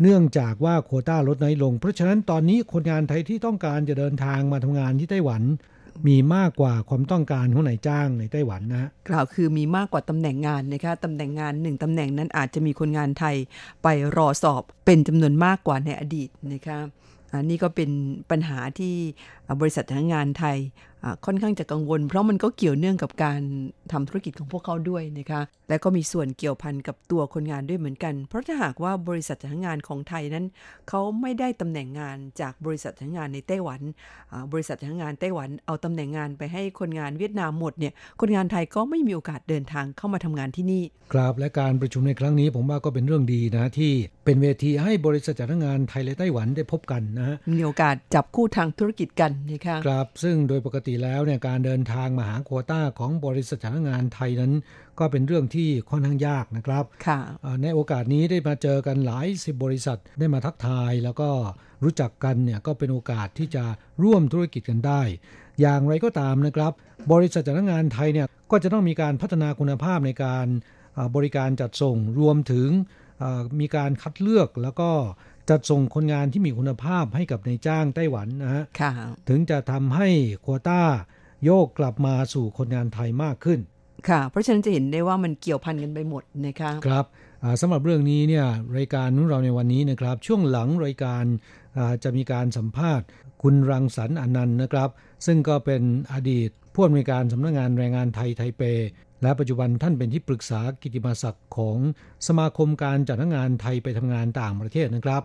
[0.03, 5.43] เนื่องจากว่าโควต้าลดน้อยลง เพราะฉะนั้นตอนนี้คนงานไทยที่ต้องการจะเดินทางมาทำงานที่ไต้หวัน
[6.09, 13.37] มีมากกว่าความต้องการของนายจ้างในไต้หวันนะกล่าวคือมีมากกว่าตำแหน่งงานนะคะตำแหน่งงานหนึ่งตำแหน่งนั้นอาจจะมีคนงานไทย
[13.83, 16.79] ไปรอสอบเป็นจำนวนมากกว่าในอดีตนะคะ
[17.33, 17.91] อันนี้ก็เป็น
[18.31, 18.95] ปัญหาที่
[19.61, 20.59] บริษัททางงานไทย
[21.27, 23.41] ค่อนข้างจะกังวล เพราะมันก็เกี่ยวเนื่องกับการ
[23.93, 30.45] ทำธุรกิจของพวกเขาด้วยนะคะ และก็มีส่วนเกี่ยวพันกับตัวคนงานด้วยเหมือนกัน เพราะถ้าหากว่าบริษัทจ้างงานของไทยนั้น
[30.89, 33.81] เขาไม่ได้ตำแหน่งงานจากบริษัทจ้างงานในไต้หวัน
[34.53, 40.83] บริษัทจ้างงานไต้หวันเอาตำแหน่งงานไปให้คนงานเวียดนามหมดเนี่ยคนงานไทยก็ไม่มีโอกาสเดินทางเข้ามาทำงานที่นี่
[41.13, 43.93] ครับและการประชุมในครั้งนี้ผมว่าก็เป็นเรื่องดีนะที่
[44.25, 54.53] เป็นเวทีให้บริษัทจ้างงานไทยและไต้หวันได้พบกันนะมีโอกาสจับคู่ทางธุรกิจกันนะคะครับซึ่งโดยปกติแล้วเนี่ยการเดินทางมาหาโควต้าของบริษัทจ้างงานไทยนั้น
[54.99, 56.85] ก็เป็นเรื่องที่ค่อนข้างยากนะครับ
[57.63, 61.29] ในโอกาสนี้ได้มาเจอกันหลายสิบบริษัทได้มาทักทาย แล้วก็
[61.85, 63.65] รู้จักกันเนี่ยก็เป็นโอกาสที่จะ
[64.03, 65.03] ร่วมธุรกิจกันได้
[65.61, 66.73] อย่างไรก็ตามนะครับ
[67.13, 70.47] บริษัทจ้างงานไทยเนี่ยก็จะต้องมีการพัฒนาคุณภาพในการ
[71.17, 72.69] บริการจัดส่งรวมถึง
[73.61, 74.91] มีการคัดเลือกแล้วก็
[75.51, 78.65] จัดส่งคนงานที่มีคุณภาพให้กับในจ้างไต้หวันนะฮะ
[79.29, 80.09] ถึงจะทำให้
[80.41, 80.83] โควต้า
[81.45, 83.61] โยกกลับมาสู่คนงานไทยมากขึ้น
[84.09, 87.05] ค่ะ เพราะฉะนั้นจะเห็นได้ว่ามันเกี่ยวพันกันไปหมดนะคะครับ
[87.61, 88.47] สำหรับเรื่องนี้เนี่ย
[88.79, 91.25] รายการของเราในวันนี้นะครับ ช่วงหลังรายการ
[92.05, 93.07] จะมีการสัมภาษณ์
[93.43, 94.91] คุณรังสรรค์อนันต์นะครับ
[95.27, 95.83] ซึ่งก็เป็น
[96.13, 98.63] อดีตผู้อำนวยการสำนักงงานแรงงานไทยไทเป
[99.27, 101.79] และปัจจุบันท่านเป็นที่ปรึกษากิติมาศักดิ์ของ
[102.27, 105.23] สมาคมการจัดงานไทยไปทำงานต่างประเทศนะครับ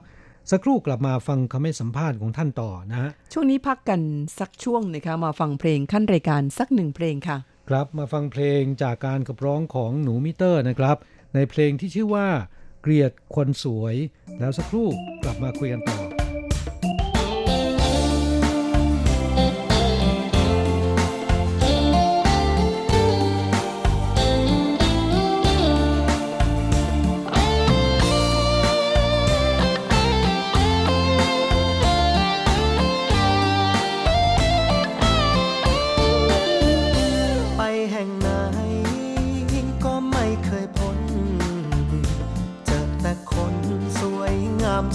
[0.51, 4.01] สักครู่กลับมาฟังคำให้สัมภาษณ์ของท่านต่อนะฮะช่วงนี้พักกัน
[4.39, 7.37] สักช่วงนะคะมาฟังเพลงขั้นรายการสักหนึ่งเพลงค่ะ
[7.69, 10.97] ครับมาฟังเพลงจากการขับร้องของหนูมิเตอร์นะครับ
[11.35, 12.27] ในเพลงที่ชื่อว่า
[12.81, 13.95] เกลียดคนสวย
[14.39, 14.87] แล้วสักครู่
[15.23, 16.10] กลับมาคุยกันต่อ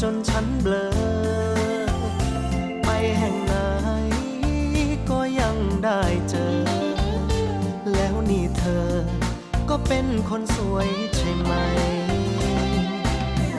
[0.02, 0.46] จนฉัน
[9.88, 11.52] เป็นคนสวยใช่ไหม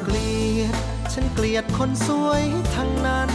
[0.03, 0.75] เกลียด
[1.13, 2.43] ฉันเกลียดคนสวย
[2.75, 3.31] ทั้งนั้น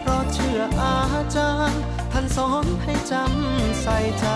[0.00, 0.96] เพราะเชื่ออา
[1.36, 4.26] จารย์ท่านสอนให้จำใส่ใจ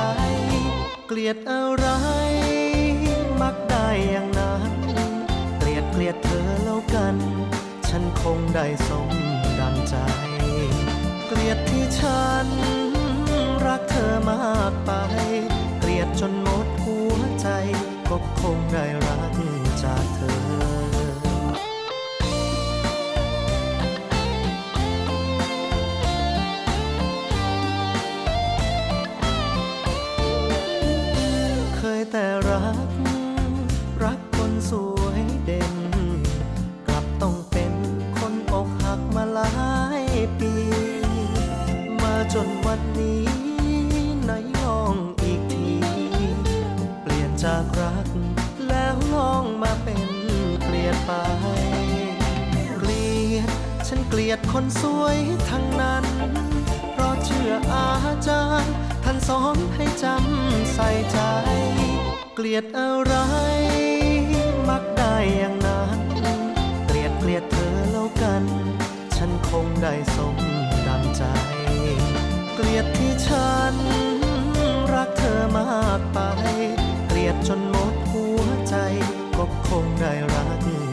[1.08, 1.86] เกลียดอะไร
[3.40, 4.72] มักได้อย่างนั้น
[5.58, 7.33] เกลียดเกลียดเธอแล้วกัน
[7.96, 9.10] ฉันคงได้สม
[9.60, 9.94] ดังใจ
[11.26, 12.48] เกลียดที่ฉัน
[13.66, 14.90] รักเธอมากไป
[15.78, 17.48] เกลียดจนหมดหัวใจ
[18.08, 19.34] ก็คงได้รัก
[19.82, 20.34] จากเธอ
[31.76, 32.26] เคยแต่
[54.16, 55.18] กลียดคนสวย
[55.50, 56.04] ทั้งนั้น
[56.92, 57.88] เพราะเชื่ออา
[58.28, 61.18] จารย์ ท่านสอนให้จำใส่ใจ
[62.34, 63.14] เกลียดอะไร
[64.68, 65.98] มักได้อย่างนั้น
[66.86, 68.44] เกลียดเกลียดเธอแล้วกัน
[69.16, 70.36] ฉันคงได้สม
[70.86, 71.22] ดังใจ
[72.54, 73.74] เกลียดที่ฉัน
[74.92, 76.18] รักเธอมากไป
[77.06, 78.76] เกลียดจนหมดหัวใจ
[79.36, 80.83] ก็คงได้รัก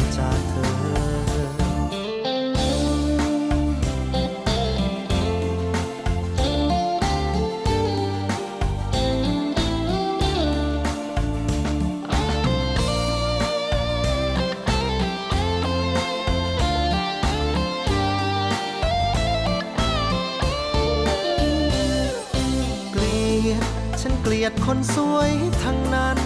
[24.44, 25.32] ลียดคนสวย
[25.64, 26.20] ทั้งนั้น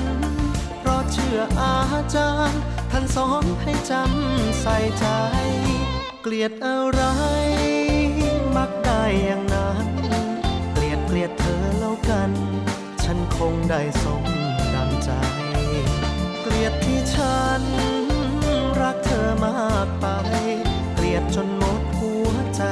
[0.80, 1.78] เพราะเชื่ออา
[2.16, 2.62] จารย์
[2.92, 5.06] ท่านสอนให้จำใส่ใจ
[6.24, 7.02] เกลียดอะไร
[8.56, 9.88] มักได้อย่างนั้น
[10.74, 12.32] เกลียดเกลียดเธอแล้วกัน
[13.04, 14.24] ฉันคงได้สม
[14.76, 15.12] ดังใจ
[16.42, 17.64] เกลียดที่ฉัน
[18.82, 20.06] รักเธอมากไป
[20.96, 22.64] เกลียดจนหมดหัวใจ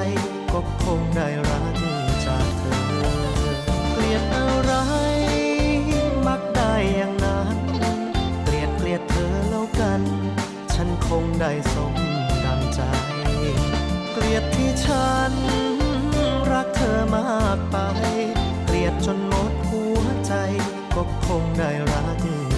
[0.54, 1.76] ก็คงได้รัก
[2.26, 2.80] จากเธอ
[3.94, 4.74] เกลียดอะไร
[6.96, 7.58] อย่างนั้น
[8.44, 10.02] เกลียดเกลียดเธอแล้วกัน
[10.74, 11.96] ฉันคงได้สม
[12.46, 12.82] ดังใจ
[14.14, 15.34] เกลียดที่ฉัน
[16.52, 17.78] รักเธอมากไป
[18.66, 20.34] เกลียดจนหมดหัวใจ
[20.96, 22.53] ก็คงได้รัก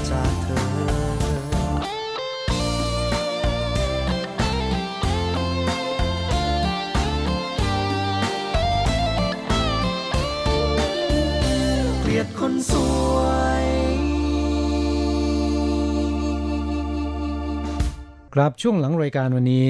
[18.39, 19.67] ครับช่วงหลังรายการวันนี้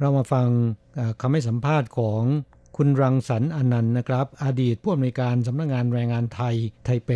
[0.00, 0.48] เรามาฟัง
[1.20, 2.22] คำให้สัมภาษณ์ของ
[2.76, 6.54] คุณรังสรรค์อนันต์นะครับ อดีตผู้อำนวยการสำนักงานแรงงานไทย
[6.84, 7.10] ไทเป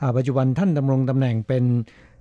[0.00, 1.64] อ่าปัจจุบันท่านดำรงตำแหน่งเป็น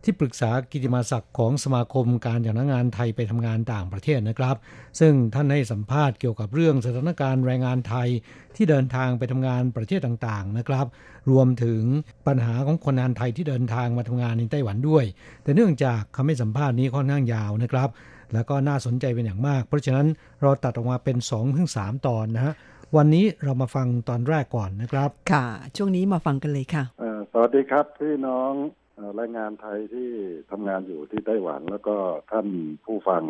[0.04, 4.56] ที่ปรึกษากิติมาศักดิ์ของสมาคมการจัดหางานไทยไปทำงานต่างประเทศนะครับ
[5.00, 8.08] ซึ่งท่านให้สัมภาษณ์เกี่ยวกับเรื่องสถานการณ์แรงงานไทย
[8.56, 10.86] ที่เดินทางไปทำงานประเทศต่างๆนะครับ
[11.32, 11.82] รวมถึง
[12.28, 15.06] ปัญหาของคนงานไทยที่เดินทางมาทำงานในไต้หวันด้วย
[15.44, 17.90] แต่เนื่องจากคำให้สัมภาษณ์นี้ค่อนข้างยาวนะครับ
[18.34, 20.08] แล้วก็น่าสนใจเป็นอย่างมาก เพราะฉะนั้น
[20.42, 22.54] เราตัดออกมาเป็น2-3ถึง3ตอนนะฮะ
[22.98, 25.46] วันนี้เรามาฟังตอนแรกก่อนนะครับ ค่ะ
[25.76, 28.79] ช่วงนี้มาฟังกันเลยค่ะเอ่อสวัสดีครับพี่น้องเอ่อ
[29.16, 30.10] แรงงานไทยที่
[30.52, 31.96] ทำงานอยู่ที่ไต้หวัน แล้วก็
[32.32, 32.48] ท่าน
[32.86, 33.24] ผู้ฟัง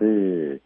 [0.00, 0.16] ที่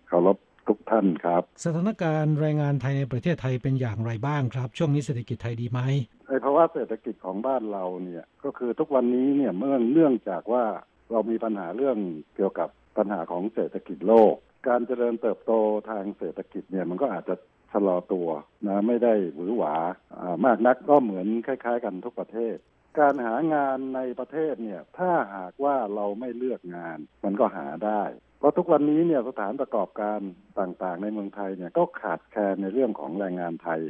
[0.09, 0.37] เคารพ
[0.69, 5.81] ทุกท่านครับ สถานการณ์แรงงานไทยในประเทศไทยเป็นอย่างไรบ้างครับ ช่วงนี้เศรษฐกิจไทยดีไหม
[6.27, 10.65] ไอ้ภาวะเศรษฐกิจของบ้านเราเนี่ยก็คือทุกวันนี้เนี่ยเมื่อเนื่องจากว่า
[11.11, 11.99] เรามีปัญหาเรื่อง
[12.37, 14.35] เกี่ยวกับปัญหาของเศรษฐกิจโลก
[14.69, 15.53] การเจริญเติบโต
[15.91, 17.35] ทางเศรษฐกิจเนี่ยมันก็อาจจะ
[17.73, 18.29] ชะลอตัว
[18.67, 19.75] นะไม่ได้หวือหวา
[20.17, 22.57] อ่ามากนักก็เหมือนคล้าย ๆ กันทุกประเทศ
[22.99, 28.03] การหางานในประเทศเนี่ย ถ้าหากว่าเราไม่เลือกงาน มันก็หาได้
[28.39, 30.21] เพราะทุกวันนี้เนี่ยสถานประกอบการ
[30.61, 33.81] ต่างๆ ในเมืองไทยเนี่ยก็ขาดแคลนในเรื่องของแรงงานไทย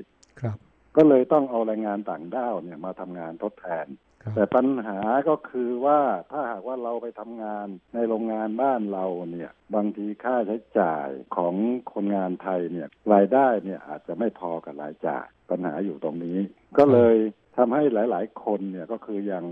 [0.40, 0.56] ครับ
[0.96, 3.86] ก็เลยต้องเอาแรงงานต่างด้าวเนี่ยมาทำงานทดแทน
[4.34, 4.98] แต่ปัญหา
[5.28, 11.54] ก็คือว่าถ้าหากว่าเราไปทำงานในโรงงานบ้านเราเนี่ย บางทีค่าใช้จ่ายของ
[11.92, 16.38] คนงานไทยเนี่ยรายได้เนี่ยอาจจะไม่พอกับรายจ่ายปัญหาอยู่ตรงนี้
[16.78, 17.16] ก็เลย
[17.56, 19.44] ทำให้หลาย ๆ คนเนี่ยก็คือยัง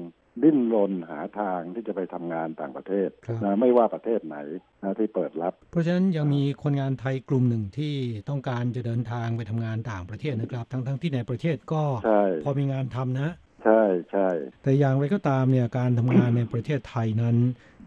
[0.42, 3.08] ดิ้นรนหาทางที่จะไปทำงานต่างประเทศ
[3.44, 4.36] นะไม่ว่าประเทศไหน
[4.82, 7.94] นะที่เปิดรับ เพราะฉะนั้นยังมีคนงานไทยกลุ่มหนึ่งที่
[8.28, 13.30] ต้องการจะเดินทางไปทำงานต่างประเทศนะครับ ทั้งๆที่ในประเทศก็ใช่พอมีงานทำนะ
[13.64, 14.28] ใช่ใช่
[14.62, 17.36] แต่อย่างไรก็ตามเนี่ยการทำงานในประเทศไทยนั้น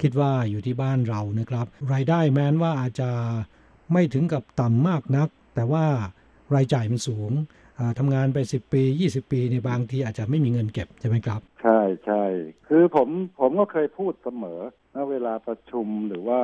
[0.01, 3.09] คิดว่าอยู่ที่บ้านเรานะครับ รายได้แม้นว่าอาจจะ
[3.93, 5.85] ไม่ถึงกับต่ำมากนัก แต่ว่า
[6.55, 7.31] รายจ่ายมันสูง
[7.99, 12.23] ทำงานไป10ปี20ปีในบางทีอาจจะไม่มีเงินเก็บใช่ไหมครับ ใช่ใช่
[12.67, 13.09] คือผม
[13.39, 14.59] ผมก็เคยพูดเสมอ
[14.95, 16.41] ณเวลาประชุมหรือว่า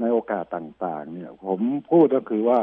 [0.00, 1.60] ในโอกาสต่างๆ เนี่ย ผม
[1.90, 2.60] พูดก็คือว่า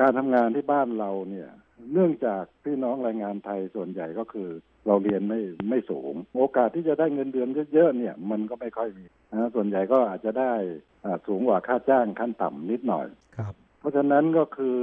[0.00, 1.48] การทำงานที่บ้านเราเนี่ย
[1.92, 4.48] เนื่องจากพี่น้องแรงงานไทยส่วนใหญ่ก็คือ
[4.86, 10.52] เราเรียนไม่ไม่สูง โอกาสที่จะได้เงินเดือนเยอะๆเนี่ย มันก็ไม่ค่อยมีนะส่วนใหญ่ก็อาจจะได้
[11.26, 13.06] สูงกว่าค่าจ้างขั้นต่ำนิดหน่อย
[13.36, 14.76] ครับ เพราะฉะนั้นก็คือ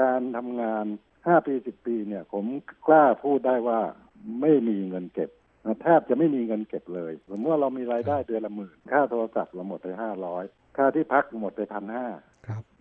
[0.00, 0.84] การทำงาน
[1.26, 2.44] ห้าปีสิบปีเนี่ย ผม
[2.86, 3.80] กล้าพูดได้ว่า
[4.40, 5.30] ไม่มีเงินเก็บ
[5.82, 10.44] แทบจะไม่มีเงินเก็บเลยสมมติว่าเรามีรายได้เดือนละหมื่นค่าโทรศัพท์เราหมดไปห้าร้อย
[10.76, 12.06] ค่าที่พักหมดไปพันห้า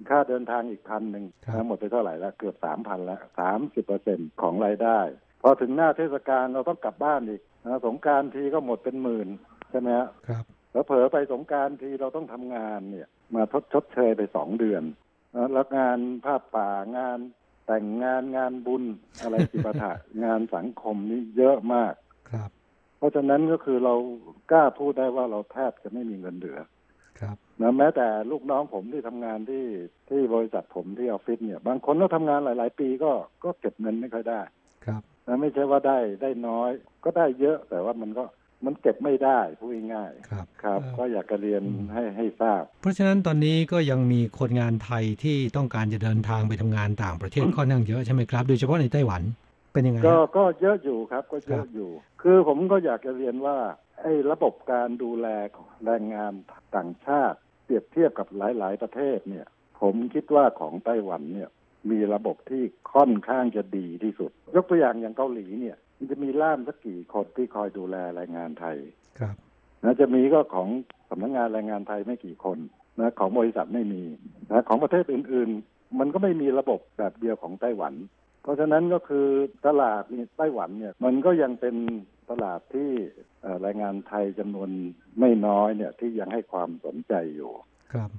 [0.09, 1.25] ค่าเดินทางอีกพันหนึ่ง
[1.67, 4.99] หมดไปเท่าไหร่แล้วเกือบสามพันแล้วสามสิบเปอร์เซ็นของรายได้
[5.41, 9.27] พอถึงหน้าเทศกาลเราต้องกลับบ้านอีกนะสงการทีก็หมดเป็นหมื่น
[9.71, 9.89] ใช่ไหม
[10.27, 14.83] ครับแล้วเผลอไปสงการทีเราต้องทำงานเนี่ย มาทดชดเชยไปสองเดือน
[15.53, 17.19] แล้วงานภาพป่างาน
[17.67, 18.83] แต่งงานงานบุญ
[19.21, 19.91] อะไรสิปะทะ
[20.23, 21.93] งานสังคมนี่เยอะมาก
[22.31, 22.49] ครับ
[22.97, 23.93] เพราะฉะนั้นก็คือเรา
[24.51, 26.59] กล้าพูดได้ว่าเราแทบจะไม่มีเงินเหลือ
[27.19, 29.65] ครับนะแม้แต่ลูกน้องผมที่ทำงานที่
[30.09, 33.11] ที่บริษัทผมที่ออฟฟิศเนี่ย บางคนก็ทำงานหลาย ๆ ปีก็
[33.43, 34.41] ก็เก็บเงินไม่ค่อยได้
[34.85, 36.71] ครับนะไม่ใช่ว่าได้ได้น้อย
[37.03, 38.23] ก็ได้เยอะแต่ว่ามันก็
[38.65, 41.61] มันเก็บไม่ได้พูดง่ายๆครับครับ ก็อยากจะเรียน
[41.93, 49.21] ให้ให้ทราบ เพราะฉะนั้นตอนนี้ก็ยังมีคนงานไทยที่ต้องการจะเดินทางไปทำงานต่างประเทศค่อนข้างเยอะใช่ไหมครับ โดยเฉพาะในไต้หวัน
[49.73, 51.89] เป็นยังไงก็ก็เยอะอยู่ครับ ก็เยอะอยู่
[52.21, 53.57] คือผมก็อยากจะเรียนว่า
[54.01, 55.27] ไอ้ระบบการดูแล
[55.85, 56.33] แรงงาน
[56.75, 59.47] ต่างชาติ เปรียบเทียบกับหลาย ๆ ประเทศเนี่ย
[59.81, 61.49] ผมคิดว่าของไต้หวันเนี่ย
[61.91, 68.77] มีระบบที่ค่อนข้างจะดีที่สุด ยกตัวอย่างอย่างเกาหลีเนี่ย มันจะมีล่ามสักกี่คนที่คอยดูแลแรงงานไทย
[69.19, 69.35] ครับ
[69.83, 70.67] นะจะมีก็ของ
[71.09, 72.57] สำนักงงานแรงงานไทยไม่กี่คน
[72.99, 74.03] นะของบริษัทไม่มี
[74.51, 77.93] นะของประเทศอื่น ๆ มันก็ไม่มีระบบแบบเดียวของไต้หวัน
[78.41, 79.27] เพราะฉะนั้นก็คือ
[79.67, 81.75] ตลาดนี่ไต้หวันเนี่ย มันก็ยังเป็น
[82.29, 82.89] ตลาดที่
[83.61, 84.69] แรงงานไทยจำนวน
[85.19, 87.51] ไม่น้อยเนี่ยที่ยังให้ความสนใจอยู่
[87.93, 88.09] ครับ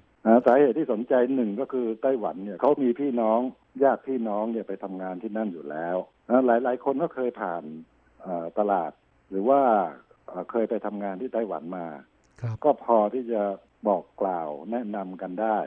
[0.47, 3.41] สาเหตุที่สนใจหนึ่งก็คือไต้หวันเนี่ยเขามีพี่น้อง
[3.83, 5.97] ญาติพี่น้องเนี่ยไปทำงานที่นั่นอยู่แล้ว
[6.47, 7.63] หลายหลายคนก็เคยผ่าน
[8.59, 8.93] ตลาด
[9.31, 9.61] หรือว่า
[10.51, 11.87] เคยไปทำงานที่ไต้หวันมา
[12.65, 13.43] ก็พอที่จะ
[13.89, 15.59] บอกกล่าวแนะนำกันได้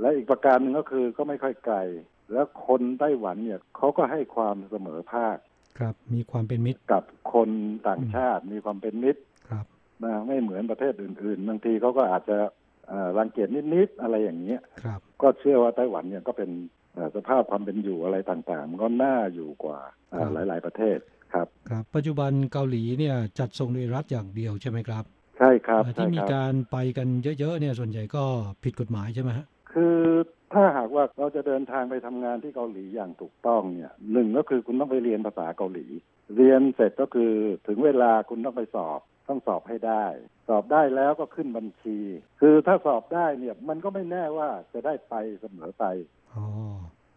[0.00, 1.78] และอีกประการหนึ่งก็คือก็ไม่ค่อยไกล
[2.32, 5.36] แล้วคนไต้หวันเนี่ยเขาก็ให้ความเสมอภาค
[5.78, 7.50] ครับ มีความเป็นมิตรกับคน
[7.88, 9.66] ต่างชาติ มีความเป็นมิตรครับ
[10.04, 12.38] นะไม่เหมือนประเทศอื่น ๆ บางทีเขาก็อาจจะ
[13.18, 16.50] รังเกียจนิด ๆ อะไรอย่างเงี้ยครับก็เชื่อว่าไต้หวันเนี่ยก็เป็น
[17.16, 19.78] สภาพความเป็นอยู่อะไรต่างๆ มันก็น่าอยู่กว่า
[20.34, 20.98] หลาย ๆประเทศ
[21.34, 25.04] ครับครับ ปัจจุบันเกาหลีเนี่ยจัดส่งโดยรัฐอย่างเดียวใช่ไหมครับ
[25.38, 28.24] ใช่ครับที่มีการไปกันเยอะๆเนี่ยส่วนใหญ่ก็
[28.64, 29.98] ผิดกฎหมายใช่ไหมฮะคือ
[30.52, 35.86] ถ้าหากว่าเราจะเดินทางไปทำงานที่เกาหลีอย่างถูกต้องเนี่ยหนึ่งก็คือคุณต้องไปเรียนภาษาเกาหลี
[36.36, 37.32] เรียนเสร็จก็คือ
[37.66, 40.06] ถึงเวลาคุณต้องไปสอบต้องสอบให้ได้
[40.48, 41.98] สอบได้แล้วก็ขึ้นบัญชี
[42.40, 45.84] คือถ้าสอบได้เนี่ยมันก็ไม่แน่ว่าจะได้ไปเสมอไป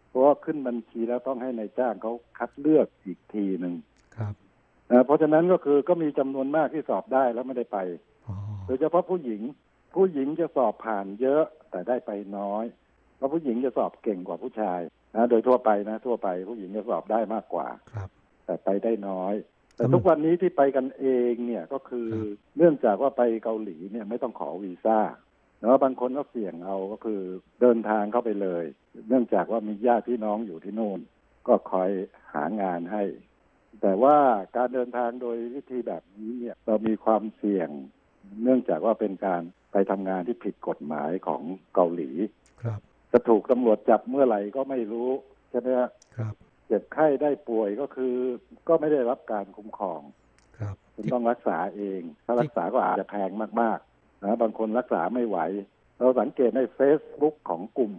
[0.08, 3.74] เพราะว่าขึ้นบัญชีแล้วต้องให้ในายจ้างเขาคัดเลือกอีกทีหนึ่ง
[4.16, 4.34] ครับ
[5.04, 7.78] เพราะฉะนั้นก็คือก็มีจำนวนมากที่สอบได้แล้วไม่ได้ไป
[8.66, 9.42] โดยเฉพาะผู้หญิง
[9.94, 12.64] ผู้หญิงจะสอบผ่านเยอะแต่ได้ไปน้อย
[13.16, 14.80] เพราะผู้หญิงจะสอบเก่งกว่าผู้ชาย
[15.16, 18.08] นะโดยทั่วไปนะ ทั่วไปผู้หญิงจะสอบได้มากกว่าครับ
[18.46, 19.34] แต่ไปได้น้อย
[19.76, 22.08] แต่ทุกวันนี้ที่ไปกันเองเนี่ยก็คือ
[22.56, 24.98] เนื่องจากว่าไปเกาหลีเนี่ยไม่ต้องขอวีซ่า
[25.60, 27.20] แล้วบางคนก็เสี่ยงเอาก็คือ
[27.60, 28.64] เดินทางเข้าไปเลย
[29.08, 31.00] เนื่องจากว่ามีญาติพี่น้องอยู่ที่โน่น
[31.48, 31.90] ก็คอย
[32.34, 33.04] หางานให้
[33.82, 34.16] แต่ว่า
[34.56, 37.68] การเดินทางโดยวิธีแบบนี้เนี่ยเรามีความเสี่ยง
[38.42, 39.42] เนื่องจากว่าเป็นการ
[39.72, 41.42] ไปทำงานที่ผิดกฎหมายของ
[41.74, 42.10] เกาหลี
[42.62, 42.80] ครับ
[43.12, 45.10] จะถูกตำรวจจับเมื่อไหร่ก็ไม่รู้
[45.50, 45.80] ใช่ไหมค
[46.20, 46.34] รับ
[46.66, 48.14] เจ็บไข้ได้ป่วยก็คือ
[48.68, 50.00] ก็ไม่ได้รับการคุ้มครอง
[50.58, 53.30] ครับ คุณต้องรักษาเอง ถ้ารักษาก็อาจจะแพง
[53.60, 53.89] มากๆ
[54.24, 55.38] นะบางคนรักษาไม่ไหว
[55.98, 57.94] เราสังเกตในเฟซบุ๊กของกลุ่ม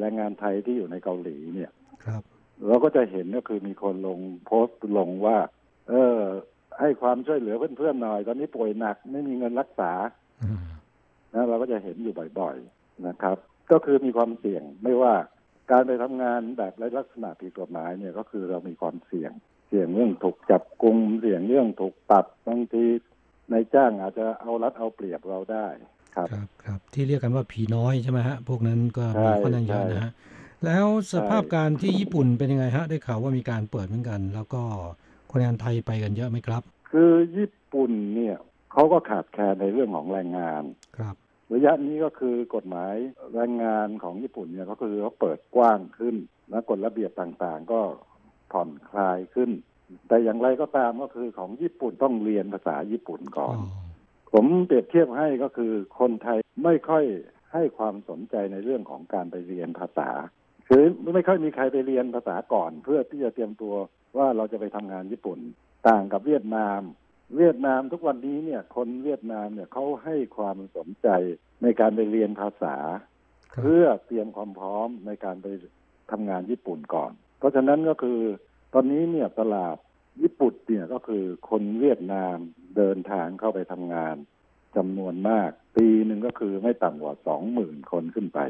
[0.00, 1.70] แรงงานไทยที่อยู่ในเกาหลีเนี่ย
[2.04, 2.22] ครับ
[2.66, 5.38] เราก็จะเห็นก็คือมีคนลงโพสต์ลงว่า
[5.88, 6.20] เออ
[6.80, 9.92] ให้ความช่วยเหลือเพื่อนๆหน่อย ตอนนี้ป่วยหนักไม่มีเงินรักษา
[11.34, 13.36] นะเราก็จะเห็นอยู่บ่อยๆนะครับ
[13.72, 15.14] ก็คือมีความเสี่ยงไม่ว่า
[15.70, 19.32] การไปทำงานแบบไร้ลักษณะผิดกฎหมายเนี่ยก็คือเรามีความเสี่ยง
[19.68, 22.84] เสี่ยงเรื่องถูกจับกุมเสี่ยงเรื่องถูกตัดบางที
[23.50, 25.66] ในจ้างอาจจะเอารัดเอาเปรียบเราได้
[26.14, 30.12] ครับครับครับ ที่เรียกกันว่าผีน้อยใช่ไหมฮะพวกนั้นก็มีค่อนข้างเยอะนะฮะ
[30.64, 34.62] แล้วสภาพการที่ญี่ปุ่นเป็นยังไงฮะได้ข่าวว่ามีการเปิดเหมือนกัน แล้วก็
[35.30, 38.36] คนงานไทยไปกันเยอะไหมครับ คือญี่ปุ่นเนี่ย
[38.72, 40.62] เขาก็ขาดแคลนในเรื่องของแรงงาน
[40.98, 41.14] ครับ
[41.54, 42.94] ระยะนี้ก็คือกฎหมาย
[43.34, 46.16] แรงงานของญี่ปุ่นเนี่ยก็คือเขาเปิดกว้างขึ้น
[46.50, 47.80] และกฎระเบียบต่างๆ ก็
[48.52, 49.50] ผ่อนคลายขึ้น
[50.08, 53.56] แต่อย่างไรก็ตามก็คือของญี่ปุ่นต้องเรียนภาษาญี่ปุ่นก่อน
[54.32, 57.04] ผมเปรียบเทียบให้ก็คือคนไทยไม่ค่อย
[57.52, 60.10] ให้ความสนใจในเรื่องของการไปเรียนภาษา
[60.68, 60.84] คือ
[61.14, 63.74] ไม่ค่อยมีใครไปเรียนภาษาก่อน เพื่อที่จะเตรียมตัว
[64.16, 65.38] ว่าเราจะไปทำงานญี่ปุ่น
[65.88, 66.80] ต่างกับเวียดนาม
[67.36, 71.08] เวียดนามทุกวันนี้เนี่ย คนเวียดนามเนี่ยเขาให้ความสนใจ
[71.62, 72.76] ในการไปเรียนภาษา
[73.60, 75.46] เพื่อเตรียมความพร้อมในการไป
[76.10, 78.18] ทำงานญี่ปุ่นก่อน เพราะฉะนั้นก็คือ
[78.74, 79.76] ตอนนี้เนี่ยตลาด
[80.22, 82.36] ญี่ปุ่นเนี่ยก็คือคนเวียดนาม
[82.76, 84.16] เดินทางเข้าไปทำงาน
[84.76, 88.40] จำนวนมาก ปีหนึ่งก็คือไม่ต่ำกว่าสองหมื่นคนขึ้นไป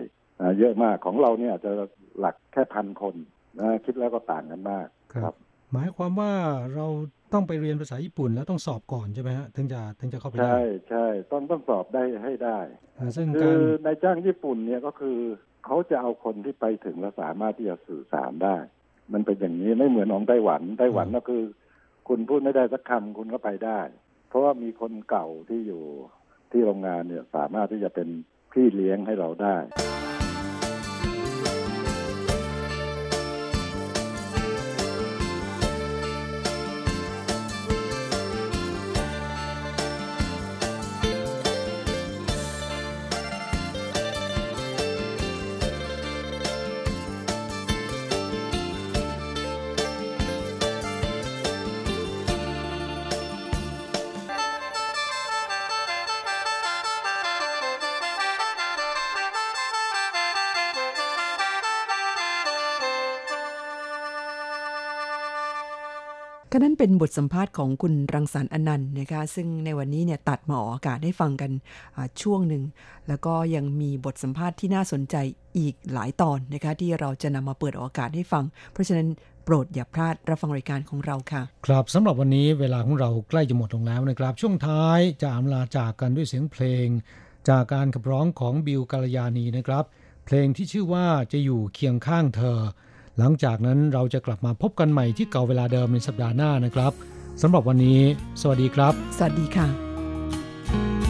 [0.58, 1.70] เยอะมากของเราเนี่ยจะ
[2.18, 3.14] หลักแค่พันคน
[3.58, 5.34] นะคิดแล้วก็ต่างกันมากครับ
[5.72, 6.32] หมายความว่า
[6.74, 6.86] เรา
[7.32, 12.58] ต้องไปเรียนภาษาญี่ปุ่นแล้วต้องสอบก่อนใช่ไหมฮะถึงจะถึงจะเข้าไปได้ใช่ใช่ต้องต้องสอบได้ให้ได้
[13.16, 15.18] ซึ่งคืการอนายจ้างญี่ปุ่นเนี่ยก็คือ
[15.64, 18.56] เขาจะเอาคนที่ไปถึงและสามารถที่จะสื่อสารได้
[19.12, 21.42] มันเป็นอย่างนี้ไม่เหมือนของไต้หวันไต้หวันก็คือ
[22.08, 23.80] คุณพูดไม่ได้สักคำคุณก็ไปได้
[24.28, 25.82] เพราะว่ามีคนเก่าที่อยู่
[26.50, 28.08] ที่โรงงานเนี่ยสามารถที่จะเป็น
[28.52, 29.56] พี่เลี้ยงให้เราได้
[66.52, 71.50] ก็นั่นเป็นบทสัมภาษณ์ของคุณรังสรรค์อนันต์นะคะ ซึ่งในวันนี้เนี่ยตัดมาออกอากาศให้ฟังกัน
[72.22, 72.62] ช่วงหนึ่ง
[73.08, 75.16] แล้วก็ยังมีบทสัมภาษณ์ที่น่าสนใจ
[75.58, 79.08] อีกหลายตอนนะคะ ที่เราจะนำมาเปิดออกอากาศให้ฟัง เพราะฉะนั้น
[79.44, 86.86] โปรดอย่าพลาดรับฟังรายการของเราค่ะ ครับสำหรับวันนี้เวลาของเราใกล้จะหมดลงแล้วนะครับ ช่วงท้ายจะอำลาจากกันด้วยเสียงเพลง
[87.48, 89.84] จากการขับร้องของบิวกาลยานีนะครับ
[90.26, 92.58] เพลงที่ชื่อว่าจะอยู่เคียงข้างเธอ
[93.20, 96.92] หลังจากนั้นเราจะกลับมาพบกันใหม่ที่เก่าเวลาเดิมในสัปดาห์หน้านะครับ
[97.42, 98.00] สำหรับวันนี้
[98.40, 101.09] สวัสดีครับ สวัสดีค่ะ